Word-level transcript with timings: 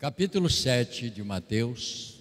capítulo 0.00 0.48
7 0.48 1.10
de 1.10 1.22
Mateus. 1.22 2.20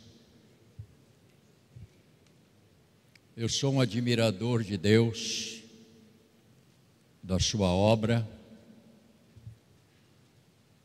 Eu 3.38 3.48
sou 3.48 3.76
um 3.76 3.80
admirador 3.80 4.66
de 4.66 4.76
Deus, 4.76 5.62
da 7.24 7.40
Sua 7.40 7.70
obra, 7.70 8.28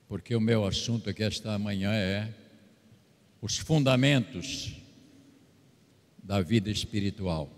porque 0.07 0.37
o 0.37 0.41
meu 0.41 0.65
assunto 0.65 1.11
aqui 1.11 1.25
esta 1.25 1.59
manhã 1.59 1.93
é 1.93 2.33
os 3.42 3.58
fundamentos 3.58 4.72
da 6.22 6.40
vida 6.40 6.71
espiritual. 6.71 7.51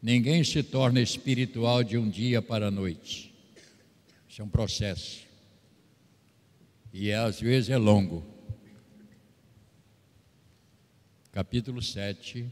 Ninguém 0.00 0.44
se 0.44 0.62
torna 0.62 1.00
espiritual 1.00 1.82
de 1.82 1.98
um 1.98 2.08
dia 2.08 2.40
para 2.40 2.68
a 2.68 2.70
noite. 2.70 3.34
Isso 4.28 4.40
é 4.40 4.44
um 4.44 4.48
processo 4.48 5.27
e 6.92 7.12
às 7.12 7.40
vezes 7.40 7.70
é 7.70 7.76
longo. 7.76 8.24
Capítulo 11.30 11.82
7 11.82 12.50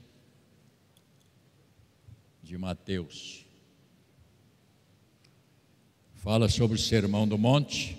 de 2.42 2.58
Mateus. 2.58 3.44
Fala 6.14 6.48
sobre 6.48 6.76
o 6.76 6.80
Sermão 6.80 7.26
do 7.26 7.38
Monte. 7.38 7.98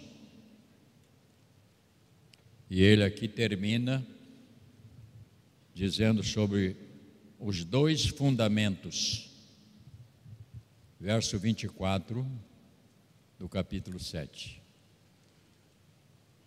E 2.69 2.81
ele 2.81 3.03
aqui 3.03 3.27
termina 3.27 4.05
dizendo 5.73 6.23
sobre 6.23 6.75
os 7.39 7.63
dois 7.63 8.05
fundamentos. 8.05 9.29
Verso 10.99 11.37
24 11.37 12.25
do 13.37 13.47
capítulo 13.47 13.99
7. 13.99 14.66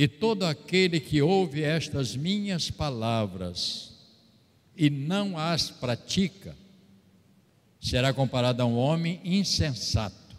E 0.00 0.08
todo 0.08 0.46
aquele 0.46 0.98
que 0.98 1.20
ouve 1.20 1.62
estas 1.62 2.16
minhas 2.16 2.70
palavras 2.70 3.92
e 4.74 4.88
não 4.88 5.36
as 5.36 5.70
pratica, 5.70 6.56
será 7.78 8.10
comparado 8.10 8.62
a 8.62 8.64
um 8.64 8.78
homem 8.78 9.20
insensato 9.22 10.34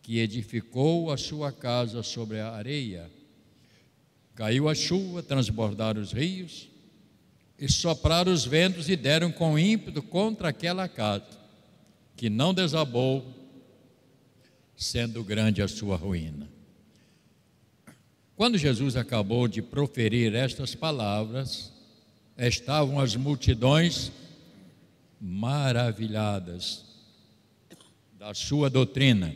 que 0.00 0.20
edificou 0.20 1.10
a 1.10 1.18
sua 1.18 1.52
casa 1.52 2.02
sobre 2.02 2.40
a 2.40 2.50
areia. 2.50 3.10
Caiu 4.34 4.70
a 4.70 4.74
chuva, 4.74 5.22
transbordaram 5.22 6.00
os 6.00 6.10
rios, 6.10 6.70
e 7.58 7.70
sopraram 7.70 8.32
os 8.32 8.46
ventos 8.46 8.88
e 8.88 8.96
deram 8.96 9.30
com 9.30 9.58
ímpeto 9.58 10.02
contra 10.02 10.48
aquela 10.48 10.88
casa, 10.88 11.38
que 12.16 12.30
não 12.30 12.54
desabou, 12.54 13.22
sendo 14.74 15.22
grande 15.22 15.60
a 15.60 15.68
sua 15.68 15.94
ruína. 15.94 16.51
Quando 18.42 18.58
Jesus 18.58 18.96
acabou 18.96 19.46
de 19.46 19.62
proferir 19.62 20.34
estas 20.34 20.74
palavras, 20.74 21.72
estavam 22.36 22.98
as 22.98 23.14
multidões 23.14 24.10
maravilhadas 25.20 26.84
da 28.18 28.34
sua 28.34 28.68
doutrina, 28.68 29.32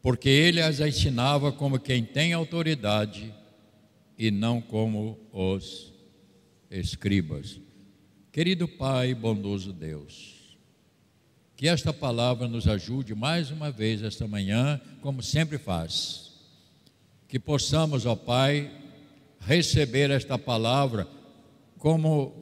porque 0.00 0.30
ele 0.30 0.62
as 0.62 0.80
ensinava 0.80 1.52
como 1.52 1.78
quem 1.78 2.02
tem 2.02 2.32
autoridade 2.32 3.30
e 4.18 4.30
não 4.30 4.62
como 4.62 5.18
os 5.30 5.92
escribas. 6.70 7.60
Querido 8.32 8.66
Pai, 8.66 9.14
bondoso 9.14 9.70
Deus, 9.70 10.56
que 11.56 11.68
esta 11.68 11.92
palavra 11.92 12.48
nos 12.48 12.66
ajude 12.66 13.14
mais 13.14 13.50
uma 13.50 13.70
vez 13.70 14.02
esta 14.02 14.26
manhã, 14.26 14.80
como 15.02 15.22
sempre 15.22 15.58
faz 15.58 16.25
que 17.28 17.38
possamos, 17.38 18.06
ó 18.06 18.14
Pai, 18.14 18.70
receber 19.40 20.10
esta 20.10 20.38
palavra 20.38 21.06
como 21.78 22.32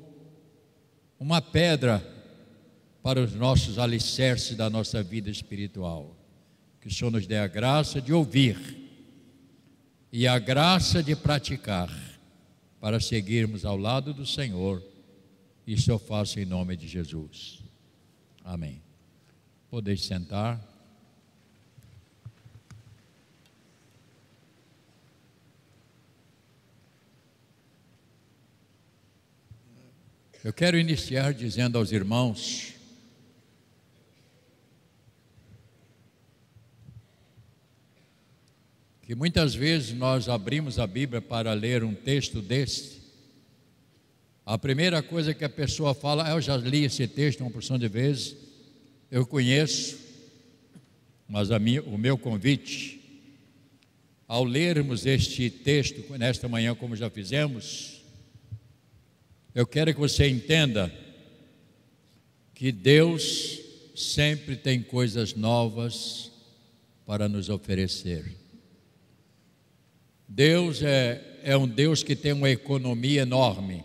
uma 1.18 1.40
pedra 1.40 2.04
para 3.02 3.20
os 3.20 3.34
nossos 3.34 3.78
alicerces 3.78 4.56
da 4.56 4.70
nossa 4.70 5.02
vida 5.02 5.30
espiritual. 5.30 6.16
Que 6.80 6.88
o 6.88 6.90
Senhor 6.90 7.10
nos 7.10 7.26
dê 7.26 7.38
a 7.38 7.46
graça 7.46 8.00
de 8.00 8.12
ouvir 8.12 8.58
e 10.12 10.26
a 10.26 10.38
graça 10.38 11.02
de 11.02 11.16
praticar 11.16 11.90
para 12.80 13.00
seguirmos 13.00 13.64
ao 13.64 13.76
lado 13.76 14.12
do 14.12 14.26
Senhor. 14.26 14.82
Isso 15.66 15.90
eu 15.90 15.98
faço 15.98 16.38
em 16.38 16.44
nome 16.44 16.76
de 16.76 16.86
Jesus. 16.86 17.62
Amém. 18.44 18.82
Podeis 19.70 20.04
sentar. 20.04 20.73
Eu 30.44 30.52
quero 30.52 30.78
iniciar 30.78 31.32
dizendo 31.32 31.78
aos 31.78 31.90
irmãos 31.90 32.74
que 39.00 39.14
muitas 39.14 39.54
vezes 39.54 39.94
nós 39.94 40.28
abrimos 40.28 40.78
a 40.78 40.86
Bíblia 40.86 41.22
para 41.22 41.54
ler 41.54 41.82
um 41.82 41.94
texto 41.94 42.42
desse. 42.42 43.00
A 44.44 44.58
primeira 44.58 45.02
coisa 45.02 45.32
que 45.32 45.46
a 45.46 45.48
pessoa 45.48 45.94
fala, 45.94 46.28
eu 46.28 46.42
já 46.42 46.58
li 46.58 46.84
esse 46.84 47.08
texto 47.08 47.40
uma 47.40 47.50
porção 47.50 47.78
de 47.78 47.88
vezes, 47.88 48.36
eu 49.10 49.26
conheço, 49.26 49.98
mas 51.26 51.48
minha, 51.58 51.82
o 51.84 51.96
meu 51.96 52.18
convite, 52.18 53.00
ao 54.28 54.44
lermos 54.44 55.06
este 55.06 55.48
texto 55.48 56.04
nesta 56.18 56.46
manhã, 56.46 56.74
como 56.74 56.94
já 56.94 57.08
fizemos, 57.08 58.03
eu 59.54 59.66
quero 59.66 59.94
que 59.94 60.00
você 60.00 60.28
entenda 60.28 60.92
que 62.54 62.72
Deus 62.72 63.60
sempre 63.94 64.56
tem 64.56 64.82
coisas 64.82 65.34
novas 65.34 66.32
para 67.06 67.28
nos 67.28 67.48
oferecer. 67.48 68.36
Deus 70.28 70.82
é, 70.82 71.38
é 71.44 71.56
um 71.56 71.68
Deus 71.68 72.02
que 72.02 72.16
tem 72.16 72.32
uma 72.32 72.50
economia 72.50 73.22
enorme. 73.22 73.84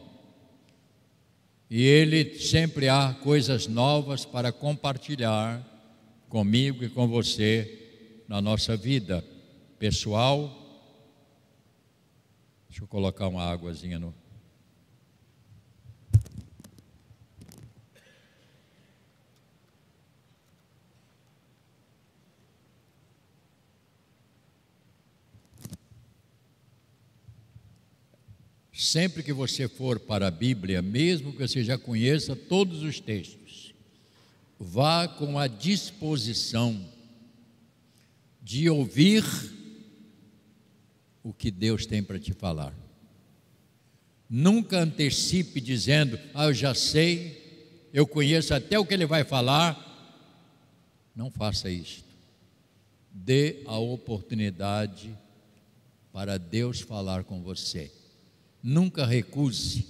E 1.69 1.83
Ele 1.83 2.39
sempre 2.39 2.89
há 2.89 3.13
coisas 3.21 3.67
novas 3.67 4.25
para 4.25 4.51
compartilhar 4.51 5.63
comigo 6.27 6.83
e 6.83 6.89
com 6.89 7.07
você 7.07 8.23
na 8.27 8.41
nossa 8.41 8.75
vida 8.75 9.23
pessoal. 9.77 10.55
Deixa 12.67 12.83
eu 12.83 12.87
colocar 12.87 13.27
uma 13.27 13.43
águazinha 13.43 13.99
no. 13.99 14.18
Sempre 28.79 29.23
que 29.23 29.33
você 29.33 29.67
for 29.67 29.99
para 29.99 30.29
a 30.29 30.31
Bíblia, 30.31 30.81
mesmo 30.81 31.33
que 31.33 31.45
você 31.45 31.61
já 31.61 31.77
conheça 31.77 32.33
todos 32.33 32.81
os 32.81 32.97
textos, 32.97 33.73
vá 34.57 35.05
com 35.05 35.37
a 35.37 35.47
disposição 35.47 36.89
de 38.41 38.69
ouvir 38.69 39.21
o 41.21 41.33
que 41.33 41.51
Deus 41.51 41.85
tem 41.85 42.01
para 42.01 42.17
te 42.17 42.31
falar. 42.31 42.73
Nunca 44.29 44.79
antecipe 44.79 45.59
dizendo, 45.59 46.17
ah, 46.33 46.45
eu 46.45 46.53
já 46.53 46.73
sei, 46.73 47.89
eu 47.91 48.07
conheço 48.07 48.53
até 48.53 48.79
o 48.79 48.85
que 48.85 48.93
ele 48.93 49.05
vai 49.05 49.25
falar. 49.25 49.75
Não 51.13 51.29
faça 51.29 51.69
isto. 51.69 52.07
Dê 53.11 53.61
a 53.65 53.77
oportunidade 53.77 55.13
para 56.13 56.39
Deus 56.39 56.79
falar 56.79 57.25
com 57.25 57.43
você. 57.43 57.98
Nunca 58.61 59.05
recuse. 59.05 59.85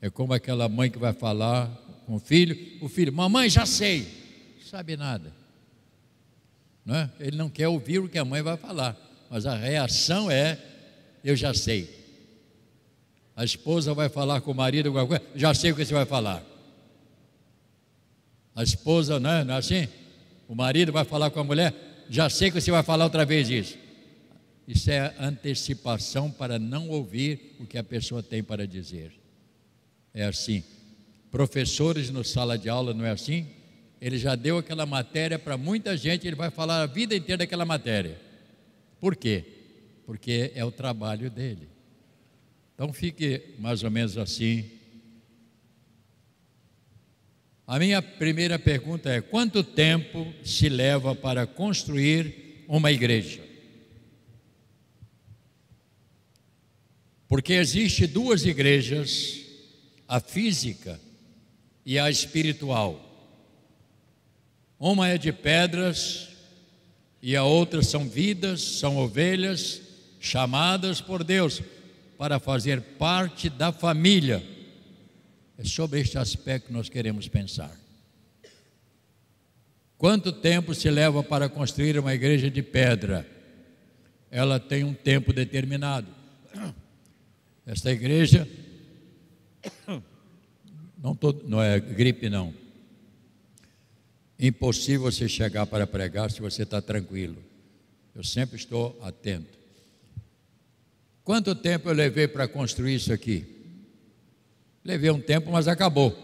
É 0.00 0.10
como 0.10 0.32
aquela 0.32 0.68
mãe 0.68 0.90
que 0.90 0.98
vai 0.98 1.12
falar 1.12 1.68
com 2.06 2.16
o 2.16 2.20
filho: 2.20 2.56
o 2.80 2.88
filho, 2.88 3.12
mamãe, 3.12 3.48
já 3.48 3.64
sei, 3.64 4.06
sabe 4.70 4.96
nada. 4.96 5.32
Não 6.84 6.94
é? 6.94 7.10
Ele 7.18 7.36
não 7.36 7.48
quer 7.48 7.68
ouvir 7.68 7.98
o 8.00 8.08
que 8.08 8.18
a 8.18 8.24
mãe 8.24 8.42
vai 8.42 8.56
falar, 8.56 8.96
mas 9.30 9.46
a 9.46 9.56
reação 9.56 10.30
é: 10.30 10.58
eu 11.24 11.34
já 11.34 11.54
sei. 11.54 12.02
A 13.36 13.44
esposa 13.44 13.94
vai 13.94 14.08
falar 14.08 14.40
com 14.40 14.50
o 14.50 14.54
marido 14.54 14.86
alguma 14.86 15.06
coisa, 15.06 15.24
já 15.34 15.54
sei 15.54 15.72
o 15.72 15.76
que 15.76 15.84
você 15.84 15.94
vai 15.94 16.06
falar. 16.06 16.44
A 18.54 18.62
esposa, 18.62 19.18
não 19.18 19.30
é, 19.30 19.44
não 19.44 19.54
é 19.54 19.58
assim? 19.58 19.88
O 20.46 20.54
marido 20.54 20.92
vai 20.92 21.04
falar 21.04 21.30
com 21.30 21.40
a 21.40 21.44
mulher, 21.44 21.74
já 22.08 22.28
sei 22.30 22.50
que 22.50 22.60
você 22.60 22.70
vai 22.70 22.82
falar 22.82 23.04
outra 23.04 23.24
vez 23.24 23.48
isso. 23.48 23.83
Isso 24.66 24.90
é 24.90 25.14
antecipação 25.18 26.30
para 26.30 26.58
não 26.58 26.88
ouvir 26.88 27.56
o 27.60 27.66
que 27.66 27.76
a 27.76 27.84
pessoa 27.84 28.22
tem 28.22 28.42
para 28.42 28.66
dizer. 28.66 29.12
É 30.12 30.24
assim. 30.24 30.64
Professores 31.30 32.10
no 32.10 32.24
sala 32.24 32.56
de 32.56 32.68
aula 32.68 32.94
não 32.94 33.04
é 33.04 33.10
assim? 33.10 33.46
Ele 34.00 34.16
já 34.18 34.34
deu 34.34 34.58
aquela 34.58 34.86
matéria 34.86 35.38
para 35.38 35.56
muita 35.56 35.96
gente, 35.96 36.26
ele 36.26 36.36
vai 36.36 36.50
falar 36.50 36.82
a 36.82 36.86
vida 36.86 37.14
inteira 37.14 37.38
daquela 37.38 37.64
matéria. 37.64 38.20
Por 39.00 39.16
quê? 39.16 39.44
Porque 40.06 40.52
é 40.54 40.64
o 40.64 40.70
trabalho 40.70 41.30
dele. 41.30 41.68
Então 42.74 42.92
fique 42.92 43.54
mais 43.58 43.82
ou 43.82 43.90
menos 43.90 44.16
assim. 44.16 44.70
A 47.66 47.78
minha 47.78 48.02
primeira 48.02 48.58
pergunta 48.58 49.10
é: 49.10 49.20
quanto 49.20 49.62
tempo 49.62 50.32
se 50.44 50.68
leva 50.68 51.14
para 51.14 51.46
construir 51.46 52.64
uma 52.68 52.90
igreja? 52.90 53.43
Porque 57.34 57.54
existe 57.54 58.06
duas 58.06 58.44
igrejas, 58.44 59.40
a 60.06 60.20
física 60.20 61.00
e 61.84 61.98
a 61.98 62.08
espiritual. 62.08 63.00
Uma 64.78 65.08
é 65.08 65.18
de 65.18 65.32
pedras 65.32 66.28
e 67.20 67.34
a 67.34 67.42
outra 67.42 67.82
são 67.82 68.08
vidas, 68.08 68.60
são 68.62 68.98
ovelhas 68.98 69.82
chamadas 70.20 71.00
por 71.00 71.24
Deus 71.24 71.60
para 72.16 72.38
fazer 72.38 72.80
parte 72.80 73.50
da 73.50 73.72
família. 73.72 74.40
É 75.58 75.64
sobre 75.64 75.98
este 75.98 76.16
aspecto 76.16 76.68
que 76.68 76.72
nós 76.72 76.88
queremos 76.88 77.26
pensar. 77.26 77.76
Quanto 79.98 80.30
tempo 80.30 80.72
se 80.72 80.88
leva 80.88 81.20
para 81.20 81.48
construir 81.48 81.98
uma 81.98 82.14
igreja 82.14 82.48
de 82.48 82.62
pedra? 82.62 83.28
Ela 84.30 84.60
tem 84.60 84.84
um 84.84 84.94
tempo 84.94 85.32
determinado. 85.32 86.06
Esta 87.66 87.90
igreja 87.90 88.46
não, 90.98 91.14
tô, 91.14 91.32
não 91.46 91.62
é 91.62 91.80
gripe 91.80 92.28
não. 92.28 92.52
Impossível 94.38 95.10
você 95.10 95.28
chegar 95.28 95.66
para 95.66 95.86
pregar 95.86 96.30
se 96.30 96.40
você 96.40 96.62
está 96.64 96.82
tranquilo. 96.82 97.36
Eu 98.14 98.22
sempre 98.22 98.56
estou 98.56 98.98
atento. 99.02 99.58
Quanto 101.22 101.54
tempo 101.54 101.88
eu 101.88 101.94
levei 101.94 102.28
para 102.28 102.46
construir 102.46 102.96
isso 102.96 103.12
aqui? 103.12 103.46
Levei 104.84 105.10
um 105.10 105.20
tempo, 105.20 105.50
mas 105.50 105.66
acabou. 105.66 106.14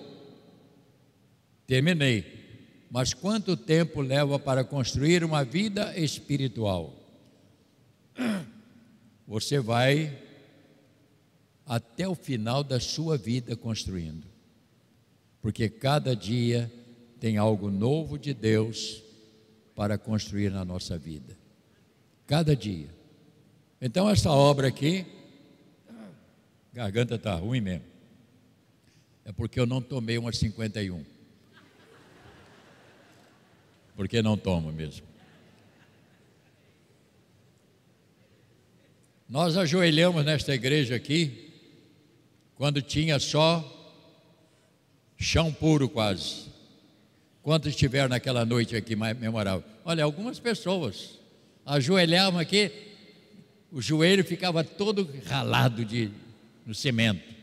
Terminei. 1.67 2.41
Mas 2.91 3.15
quanto 3.15 3.57
tempo 3.57 4.03
leva 4.03 4.39
para 4.39 4.65
construir 4.65 5.25
uma 5.25 5.45
vida 5.45 5.97
espiritual? 5.99 6.95
Você 9.27 9.61
vai 9.61 10.30
até 11.71 12.09
o 12.09 12.17
final 12.17 12.65
da 12.65 12.81
sua 12.81 13.17
vida 13.17 13.55
construindo. 13.55 14.27
Porque 15.41 15.69
cada 15.69 16.17
dia 16.17 16.69
tem 17.21 17.37
algo 17.37 17.71
novo 17.71 18.19
de 18.19 18.35
Deus 18.35 19.05
para 19.77 19.97
construir 19.97 20.51
na 20.51 20.65
nossa 20.65 20.99
vida. 20.99 21.39
Cada 22.27 22.57
dia. 22.57 22.89
Então, 23.81 24.11
essa 24.11 24.33
obra 24.33 24.67
aqui, 24.67 25.07
garganta 26.73 27.15
está 27.15 27.37
ruim 27.37 27.61
mesmo. 27.61 27.85
É 29.25 29.31
porque 29.31 29.61
eu 29.61 29.65
não 29.65 29.81
tomei 29.81 30.19
uma 30.19 30.33
51. 30.33 31.05
Porque 33.95 34.21
não 34.21 34.37
tomo 34.37 34.73
mesmo. 34.73 35.07
Nós 39.29 39.57
ajoelhamos 39.57 40.25
nesta 40.25 40.53
igreja 40.53 40.97
aqui, 40.97 41.50
quando 42.61 42.83
tinha 42.83 43.19
só 43.19 43.65
chão 45.19 45.51
puro 45.51 45.89
quase. 45.89 46.51
Quantos 47.43 47.71
estiveram 47.71 48.11
naquela 48.11 48.45
noite 48.45 48.77
aqui 48.77 48.95
memorável? 48.95 49.65
Olha, 49.83 50.05
algumas 50.05 50.39
pessoas 50.39 51.19
ajoelhavam 51.65 52.39
aqui, 52.39 52.71
o 53.73 53.81
joelho 53.81 54.23
ficava 54.23 54.63
todo 54.63 55.09
ralado 55.25 55.87
de, 55.87 56.11
no 56.67 56.75
cimento. 56.75 57.35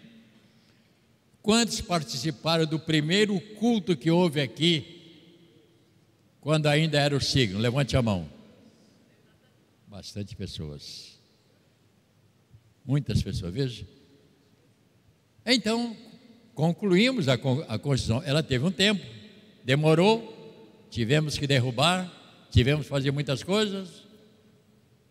Quantos 1.42 1.81
participaram 1.81 2.68
do 2.68 2.78
primeiro 2.78 3.42
culto 3.56 3.98
que 3.98 4.12
houve 4.12 4.40
aqui, 4.40 5.16
quando 6.40 6.68
ainda 6.68 7.00
era 7.00 7.18
o 7.18 7.20
signo? 7.20 7.58
Levante 7.58 7.98
a 7.98 8.04
mão. 8.04 8.30
Bastante 9.88 10.36
pessoas. 10.36 11.18
Muitas 12.86 13.24
pessoas, 13.24 13.52
veja. 13.52 13.97
Então, 15.50 15.96
concluímos 16.54 17.30
a, 17.30 17.36
a 17.70 17.80
construção. 17.80 18.22
Ela 18.26 18.44
teve 18.44 18.66
um 18.66 18.72
tempo, 18.72 19.02
demorou, 19.64 20.86
tivemos 20.92 21.38
que 21.38 21.48
derrubar, 21.48 22.12
tivemos 22.52 22.84
que 22.84 22.90
fazer 22.90 23.12
muitas 23.12 23.44
coisas, 23.44 24.04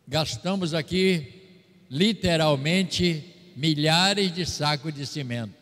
gastamos 0.07 0.75
aqui 0.75 1.27
literalmente 1.89 3.25
milhares 3.57 4.31
de 4.35 4.45
sacos 4.45 4.93
de 4.93 5.07
cimento. 5.07 5.55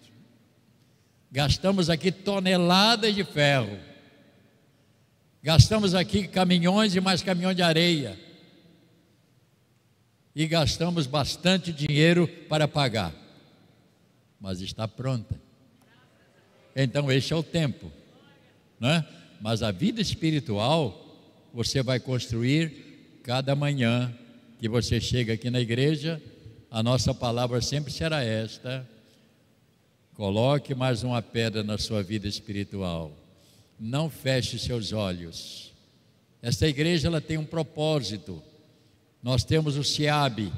Gastamos 1.30 1.88
aqui 1.88 2.10
toneladas 2.10 3.14
de 3.14 3.22
ferro. 3.22 3.78
Gastamos 5.40 5.94
aqui 5.94 6.26
caminhões 6.26 6.96
e 6.96 7.00
mais 7.00 7.22
caminhões 7.22 7.54
de 7.54 7.62
areia. 7.62 8.18
E 10.34 10.48
gastamos 10.48 11.06
bastante 11.06 11.72
dinheiro 11.72 12.26
para 12.48 12.66
pagar. 12.66 13.23
Mas 14.40 14.60
está 14.60 14.86
pronta. 14.86 15.40
Então, 16.76 17.10
este 17.10 17.32
é 17.32 17.36
o 17.36 17.42
tempo. 17.42 17.90
Né? 18.80 19.06
Mas 19.40 19.62
a 19.62 19.70
vida 19.70 20.00
espiritual, 20.00 21.00
você 21.52 21.82
vai 21.82 22.00
construir 22.00 23.20
cada 23.22 23.54
manhã 23.54 24.12
que 24.58 24.68
você 24.68 25.00
chega 25.00 25.34
aqui 25.34 25.50
na 25.50 25.60
igreja, 25.60 26.22
a 26.70 26.82
nossa 26.82 27.14
palavra 27.14 27.60
sempre 27.60 27.92
será 27.92 28.22
esta: 28.22 28.88
coloque 30.14 30.74
mais 30.74 31.02
uma 31.02 31.22
pedra 31.22 31.62
na 31.62 31.78
sua 31.78 32.02
vida 32.02 32.26
espiritual. 32.26 33.12
Não 33.78 34.10
feche 34.10 34.58
seus 34.58 34.92
olhos. 34.92 35.72
Esta 36.42 36.66
igreja 36.66 37.08
ela 37.08 37.20
tem 37.20 37.38
um 37.38 37.44
propósito. 37.44 38.42
Nós 39.22 39.44
temos 39.44 39.76
o 39.76 39.84
SIAB. 39.84 40.52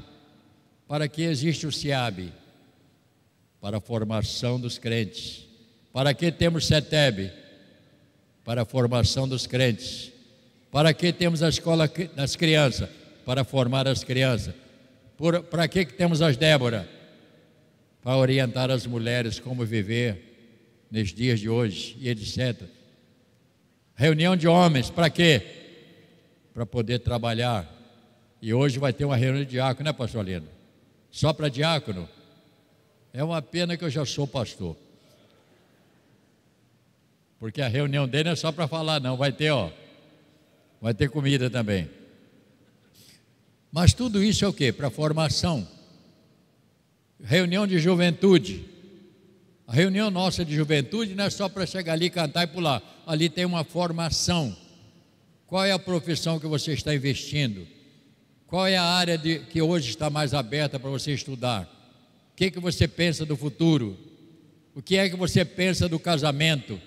Para 0.87 1.07
que 1.07 1.21
existe 1.21 1.67
o 1.67 1.71
SIAB? 1.71 2.31
Para 3.59 3.77
a 3.77 3.81
formação 3.81 4.59
dos 4.59 4.77
crentes. 4.77 5.45
Para 5.91 6.13
que 6.13 6.31
temos 6.31 6.67
CETEB? 6.67 7.31
Para 8.43 8.61
a 8.61 8.65
formação 8.65 9.27
dos 9.27 9.47
crentes. 9.47 10.11
Para 10.71 10.93
que 10.93 11.11
temos 11.11 11.41
a 11.41 11.49
escola 11.49 11.91
das 12.15 12.35
crianças? 12.35 12.89
para 13.27 13.43
formar 13.43 13.89
as 13.89 14.05
crianças. 14.05 14.55
Para 15.51 15.67
que, 15.67 15.83
que 15.83 15.93
temos 15.95 16.21
as 16.21 16.37
Débora? 16.37 16.87
Para 18.01 18.15
orientar 18.15 18.71
as 18.71 18.87
mulheres 18.87 19.37
como 19.37 19.65
viver 19.65 20.87
nos 20.89 21.13
dias 21.13 21.37
de 21.37 21.49
hoje 21.49 21.97
e 21.99 22.07
etc. 22.07 22.61
Reunião 23.93 24.37
de 24.37 24.47
homens, 24.47 24.89
para 24.89 25.09
quê? 25.09 25.41
Para 26.53 26.65
poder 26.65 26.99
trabalhar. 26.99 27.69
E 28.41 28.53
hoje 28.53 28.79
vai 28.79 28.93
ter 28.93 29.03
uma 29.03 29.17
reunião 29.17 29.43
de 29.43 29.51
diácono, 29.51 29.83
né, 29.83 29.91
pastor 29.91 30.23
Lino? 30.23 30.47
Só 31.11 31.33
para 31.33 31.49
diácono? 31.49 32.07
É 33.13 33.23
uma 33.23 33.41
pena 33.41 33.75
que 33.77 33.83
eu 33.83 33.89
já 33.89 34.05
sou 34.05 34.27
pastor. 34.27 34.75
Porque 37.39 37.61
a 37.61 37.67
reunião 37.67 38.07
dele 38.07 38.25
não 38.25 38.31
é 38.31 38.35
só 38.35 38.51
para 38.51 38.67
falar, 38.67 38.99
não. 38.99 39.15
Vai 39.15 39.31
ter, 39.31 39.51
ó. 39.51 39.69
Vai 40.81 40.93
ter 40.93 41.09
comida 41.09 41.49
também. 41.49 41.89
Mas 43.71 43.93
tudo 43.93 44.23
isso 44.23 44.43
é 44.43 44.47
o 44.47 44.53
que? 44.53 44.71
Para 44.71 44.89
formação. 44.89 45.67
Reunião 47.23 47.67
de 47.67 47.79
juventude. 47.79 48.65
A 49.67 49.73
reunião 49.73 50.09
nossa 50.09 50.45
de 50.45 50.55
juventude 50.55 51.13
não 51.13 51.25
é 51.25 51.29
só 51.29 51.49
para 51.49 51.65
chegar 51.65 51.93
ali, 51.93 52.09
cantar 52.09 52.43
e 52.43 52.47
pular. 52.47 52.81
Ali 53.05 53.29
tem 53.29 53.45
uma 53.45 53.63
formação. 53.63 54.55
Qual 55.45 55.63
é 55.63 55.71
a 55.71 55.79
profissão 55.79 56.39
que 56.39 56.47
você 56.47 56.73
está 56.73 56.93
investindo? 56.93 57.67
Qual 58.47 58.65
é 58.65 58.77
a 58.77 58.83
área 58.83 59.17
de, 59.17 59.39
que 59.39 59.61
hoje 59.61 59.89
está 59.89 60.09
mais 60.09 60.33
aberta 60.33 60.79
para 60.79 60.89
você 60.89 61.13
estudar? 61.13 61.69
Que, 62.37 62.51
que 62.51 62.59
você 62.59 62.87
pensa 62.87 63.25
do 63.25 63.35
futuro? 63.35 63.97
O 64.75 64.79
que 64.79 64.95
é 64.95 65.09
que 65.09 65.15
você 65.15 65.43
pensa 65.43 65.89
do 65.89 65.97
casamento? 65.97 66.79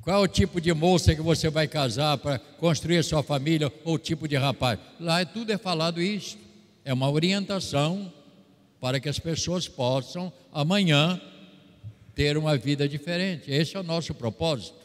Qual 0.00 0.22
o 0.22 0.26
tipo 0.26 0.62
de 0.62 0.72
moça 0.72 1.14
que 1.14 1.20
você 1.20 1.50
vai 1.50 1.68
casar 1.68 2.16
para 2.16 2.38
construir 2.38 2.96
a 2.96 3.02
sua 3.02 3.22
família 3.22 3.70
ou 3.84 3.98
tipo 3.98 4.26
de 4.26 4.36
rapaz? 4.36 4.80
Lá 4.98 5.20
é 5.20 5.26
tudo 5.26 5.52
é 5.52 5.58
falado 5.58 6.00
isso. 6.00 6.38
É 6.86 6.94
uma 6.94 7.10
orientação 7.10 8.10
para 8.80 8.98
que 8.98 9.10
as 9.10 9.18
pessoas 9.18 9.68
possam 9.68 10.32
amanhã 10.50 11.20
ter 12.14 12.38
uma 12.38 12.56
vida 12.56 12.88
diferente. 12.88 13.50
Esse 13.50 13.76
é 13.76 13.80
o 13.80 13.82
nosso 13.82 14.14
propósito. 14.14 14.80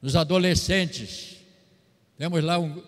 Os 0.00 0.14
adolescentes, 0.14 1.38
temos 2.16 2.44
lá 2.44 2.60
um, 2.60 2.80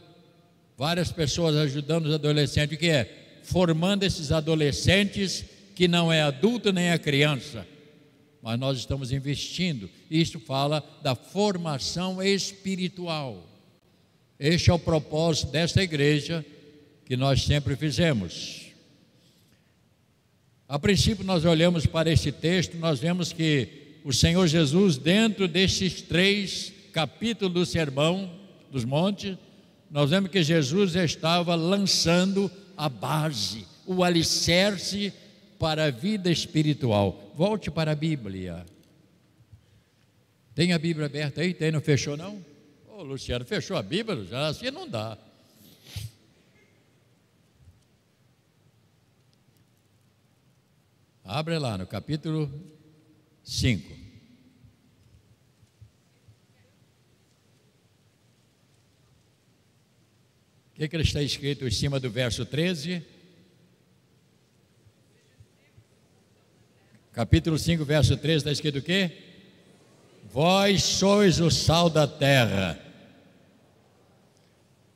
várias 0.78 1.10
pessoas 1.10 1.56
ajudando 1.56 2.06
os 2.06 2.14
adolescentes, 2.14 2.76
o 2.76 2.78
que 2.78 2.90
é? 2.90 3.21
Formando 3.42 4.02
esses 4.04 4.32
adolescentes 4.32 5.44
que 5.74 5.88
não 5.88 6.12
é 6.12 6.22
adulto 6.22 6.72
nem 6.72 6.90
é 6.90 6.98
criança 6.98 7.66
mas 8.42 8.58
nós 8.58 8.76
estamos 8.76 9.12
investindo. 9.12 9.88
Isso 10.10 10.40
fala 10.40 10.84
da 11.00 11.14
formação 11.14 12.20
espiritual. 12.20 13.48
Este 14.36 14.68
é 14.68 14.72
o 14.72 14.78
propósito 14.78 15.52
desta 15.52 15.80
igreja 15.80 16.44
que 17.06 17.16
nós 17.16 17.44
sempre 17.44 17.76
fizemos. 17.76 18.62
A 20.68 20.76
princípio, 20.76 21.24
nós 21.24 21.44
olhamos 21.44 21.86
para 21.86 22.10
esse 22.10 22.32
texto, 22.32 22.76
nós 22.78 22.98
vemos 22.98 23.32
que 23.32 24.00
o 24.04 24.12
Senhor 24.12 24.48
Jesus, 24.48 24.98
dentro 24.98 25.46
desses 25.46 26.02
três 26.02 26.72
capítulos 26.92 27.54
do 27.54 27.64
Sermão 27.64 28.28
dos 28.72 28.84
Montes, 28.84 29.36
nós 29.88 30.10
vemos 30.10 30.30
que 30.30 30.42
Jesus 30.42 30.96
estava 30.96 31.54
lançando 31.54 32.50
a 32.76 32.88
base, 32.88 33.66
o 33.86 34.02
alicerce 34.02 35.12
para 35.58 35.84
a 35.84 35.90
vida 35.90 36.30
espiritual. 36.30 37.32
Volte 37.34 37.70
para 37.70 37.92
a 37.92 37.94
Bíblia. 37.94 38.66
Tem 40.54 40.72
a 40.72 40.78
Bíblia 40.78 41.06
aberta 41.06 41.40
aí? 41.40 41.54
Tem, 41.54 41.70
não 41.70 41.80
fechou 41.80 42.16
não? 42.16 42.44
Ô 42.88 43.02
Luciano, 43.02 43.44
fechou 43.44 43.76
a 43.76 43.82
Bíblia? 43.82 44.24
Já 44.24 44.48
assim 44.48 44.70
não 44.70 44.88
dá. 44.88 45.16
Abre 51.24 51.58
lá 51.58 51.78
no 51.78 51.86
capítulo 51.86 52.52
5. 53.44 54.01
Que, 60.88 60.88
que 60.88 60.96
está 60.96 61.22
escrito 61.22 61.66
em 61.66 61.70
cima 61.70 62.00
do 62.00 62.10
verso 62.10 62.44
13? 62.44 63.02
Capítulo 67.12 67.58
5, 67.58 67.84
verso 67.84 68.16
3, 68.16 68.38
está 68.38 68.50
escrito 68.50 68.78
o 68.78 68.82
quê? 68.82 69.12
Vós 70.30 70.82
sois 70.82 71.40
o 71.40 71.50
sal 71.50 71.90
da 71.90 72.06
terra. 72.06 72.80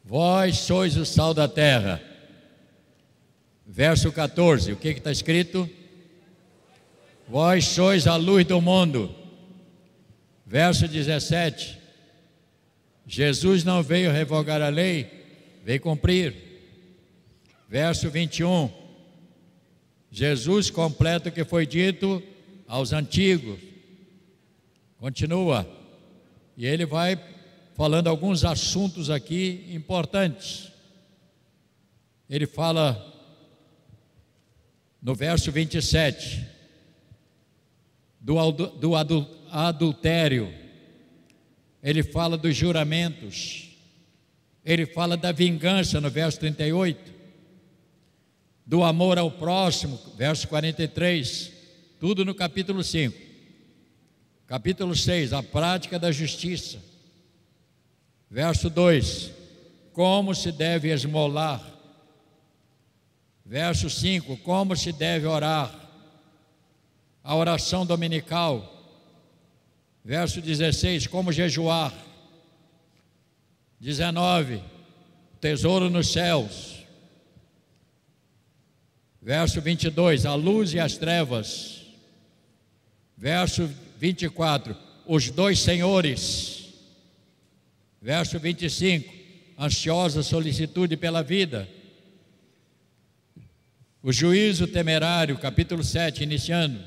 Vós 0.02 0.58
sois 0.58 0.96
o 0.96 1.04
sal 1.04 1.34
da 1.34 1.46
terra. 1.46 2.02
Verso 3.66 4.10
14, 4.10 4.72
o 4.72 4.76
que 4.76 4.88
está 4.88 5.12
escrito? 5.12 5.68
Vós 7.28 7.66
sois 7.66 8.06
a 8.06 8.16
luz 8.16 8.44
do 8.46 8.60
mundo. 8.60 9.14
Verso 10.46 10.88
17, 10.88 11.78
Jesus 13.06 13.64
não 13.64 13.82
veio 13.82 14.12
revogar 14.12 14.62
a 14.62 14.68
lei, 14.68 15.15
veio 15.66 15.80
cumprir. 15.80 16.32
Verso 17.68 18.08
21, 18.08 18.70
Jesus 20.08 20.70
completa 20.70 21.28
o 21.28 21.32
que 21.32 21.44
foi 21.44 21.66
dito 21.66 22.22
aos 22.68 22.92
antigos. 22.92 23.58
Continua. 24.96 25.68
E 26.56 26.64
ele 26.64 26.86
vai 26.86 27.20
falando 27.74 28.06
alguns 28.06 28.44
assuntos 28.44 29.10
aqui 29.10 29.66
importantes. 29.70 30.70
Ele 32.30 32.46
fala 32.46 33.04
no 35.02 35.16
verso 35.16 35.50
27 35.50 36.46
do, 38.20 38.52
do 38.52 38.92
adultério, 39.50 40.54
ele 41.82 42.04
fala 42.04 42.38
dos 42.38 42.54
juramentos, 42.54 43.65
ele 44.66 44.84
fala 44.84 45.16
da 45.16 45.30
vingança 45.30 46.00
no 46.00 46.10
verso 46.10 46.40
38 46.40 47.14
do 48.66 48.82
amor 48.82 49.16
ao 49.16 49.30
próximo, 49.30 49.96
verso 50.16 50.48
43, 50.48 51.52
tudo 52.00 52.24
no 52.24 52.34
capítulo 52.34 52.82
5. 52.82 53.16
Capítulo 54.44 54.96
6, 54.96 55.32
a 55.32 55.40
prática 55.40 56.00
da 56.00 56.10
justiça. 56.10 56.82
Verso 58.28 58.68
2, 58.68 59.30
como 59.92 60.34
se 60.34 60.50
deve 60.50 60.90
esmolar. 60.90 61.64
Verso 63.44 63.88
5, 63.88 64.36
como 64.38 64.74
se 64.74 64.90
deve 64.92 65.26
orar. 65.26 65.72
A 67.22 67.36
oração 67.36 67.86
dominical. 67.86 68.72
Verso 70.04 70.40
16, 70.40 71.06
como 71.06 71.30
jejuar. 71.30 72.05
19, 73.80 74.62
tesouro 75.40 75.90
nos 75.90 76.12
céus. 76.12 76.84
Verso 79.20 79.60
22, 79.60 80.24
a 80.24 80.34
luz 80.34 80.72
e 80.72 80.80
as 80.80 80.96
trevas. 80.96 81.86
Verso 83.16 83.68
24, 83.98 84.76
os 85.06 85.30
dois 85.30 85.58
senhores. 85.58 86.72
Verso 88.00 88.38
25, 88.38 89.12
ansiosa 89.58 90.22
solicitude 90.22 90.96
pela 90.96 91.22
vida. 91.22 91.68
O 94.02 94.12
juízo 94.12 94.68
temerário, 94.68 95.36
capítulo 95.38 95.82
7, 95.82 96.22
iniciando. 96.22 96.80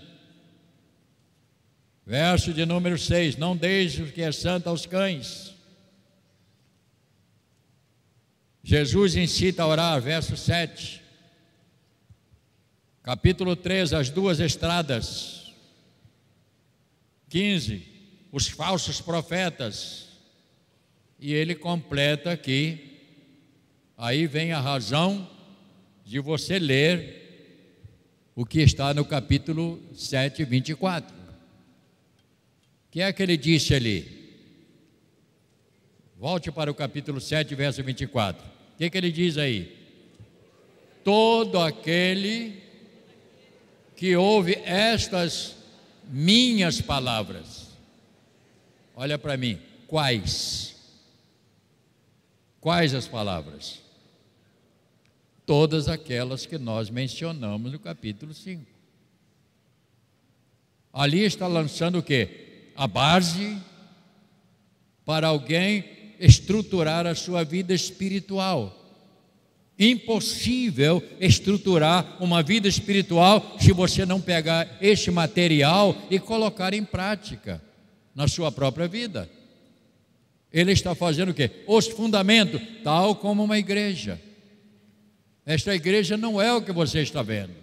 Verso 2.05 2.53
de 2.53 2.65
número 2.65 2.97
6: 2.97 3.35
Não 3.35 3.55
deixe 3.55 4.01
o 4.01 4.11
que 4.11 4.21
é 4.21 4.31
santo 4.31 4.69
aos 4.69 4.85
cães. 4.85 5.58
Jesus 8.63 9.15
incita 9.15 9.63
a 9.63 9.67
orar, 9.67 10.01
verso 10.01 10.35
7. 10.35 11.01
Capítulo 13.01 13.55
3, 13.55 13.93
as 13.93 14.09
duas 14.09 14.39
estradas. 14.39 15.53
15, 17.29 17.83
os 18.31 18.47
falsos 18.47 19.01
profetas. 19.01 20.09
E 21.19 21.33
ele 21.33 21.55
completa 21.55 22.31
aqui, 22.31 22.97
aí 23.97 24.27
vem 24.27 24.51
a 24.51 24.59
razão 24.59 25.29
de 26.05 26.19
você 26.19 26.57
ler 26.57 27.19
o 28.35 28.45
que 28.45 28.61
está 28.61 28.93
no 28.93 29.03
capítulo 29.03 29.81
7, 29.93 30.45
24. 30.45 31.13
O 31.13 32.91
que 32.91 33.01
é 33.01 33.11
que 33.11 33.21
ele 33.21 33.35
disse 33.35 33.73
ali? 33.73 34.18
Volte 36.19 36.51
para 36.51 36.69
o 36.69 36.75
capítulo 36.75 37.21
7, 37.21 37.55
verso 37.55 37.81
24. 37.81 38.45
O 38.45 38.77
que, 38.77 38.89
que 38.89 38.97
ele 38.97 39.09
diz 39.09 39.37
aí? 39.37 39.73
Todo 41.01 41.57
aquele 41.61 42.61
que 43.95 44.17
ouve 44.17 44.55
estas 44.65 45.55
minhas 46.03 46.81
palavras. 46.81 47.69
Olha 48.97 49.17
para 49.17 49.37
mim, 49.37 49.61
quais? 49.87 50.75
Quais 52.59 52.93
as 52.93 53.07
palavras? 53.07 53.81
Todas 55.45 55.87
aquelas 55.87 56.45
que 56.45 56.57
nós 56.57 56.89
mencionamos 56.89 57.71
no 57.71 57.79
capítulo 57.79 58.33
5. 58.33 58.65
Ali 60.91 61.23
está 61.23 61.47
lançando 61.47 61.99
o 61.99 62.03
que? 62.03 62.71
A 62.75 62.87
base 62.87 63.57
para 65.05 65.29
alguém 65.29 65.98
estruturar 66.19 67.07
a 67.07 67.15
sua 67.15 67.43
vida 67.43 67.73
espiritual 67.73 68.79
impossível 69.79 71.01
estruturar 71.21 72.17
uma 72.19 72.43
vida 72.43 72.67
espiritual 72.67 73.55
se 73.57 73.71
você 73.71 74.05
não 74.05 74.19
pegar 74.19 74.77
este 74.81 75.09
material 75.09 75.95
e 76.11 76.19
colocar 76.19 76.73
em 76.73 76.83
prática 76.83 77.61
na 78.13 78.27
sua 78.27 78.51
própria 78.51 78.89
vida. 78.89 79.29
Ele 80.51 80.73
está 80.73 80.93
fazendo 80.93 81.29
o 81.29 81.33
quê? 81.33 81.49
Os 81.65 81.87
fundamentos, 81.87 82.61
tal 82.83 83.15
como 83.15 83.41
uma 83.43 83.57
igreja. 83.57 84.19
Esta 85.45 85.73
igreja 85.73 86.17
não 86.17 86.41
é 86.41 86.53
o 86.53 86.61
que 86.61 86.73
você 86.73 86.99
está 86.99 87.23
vendo. 87.23 87.53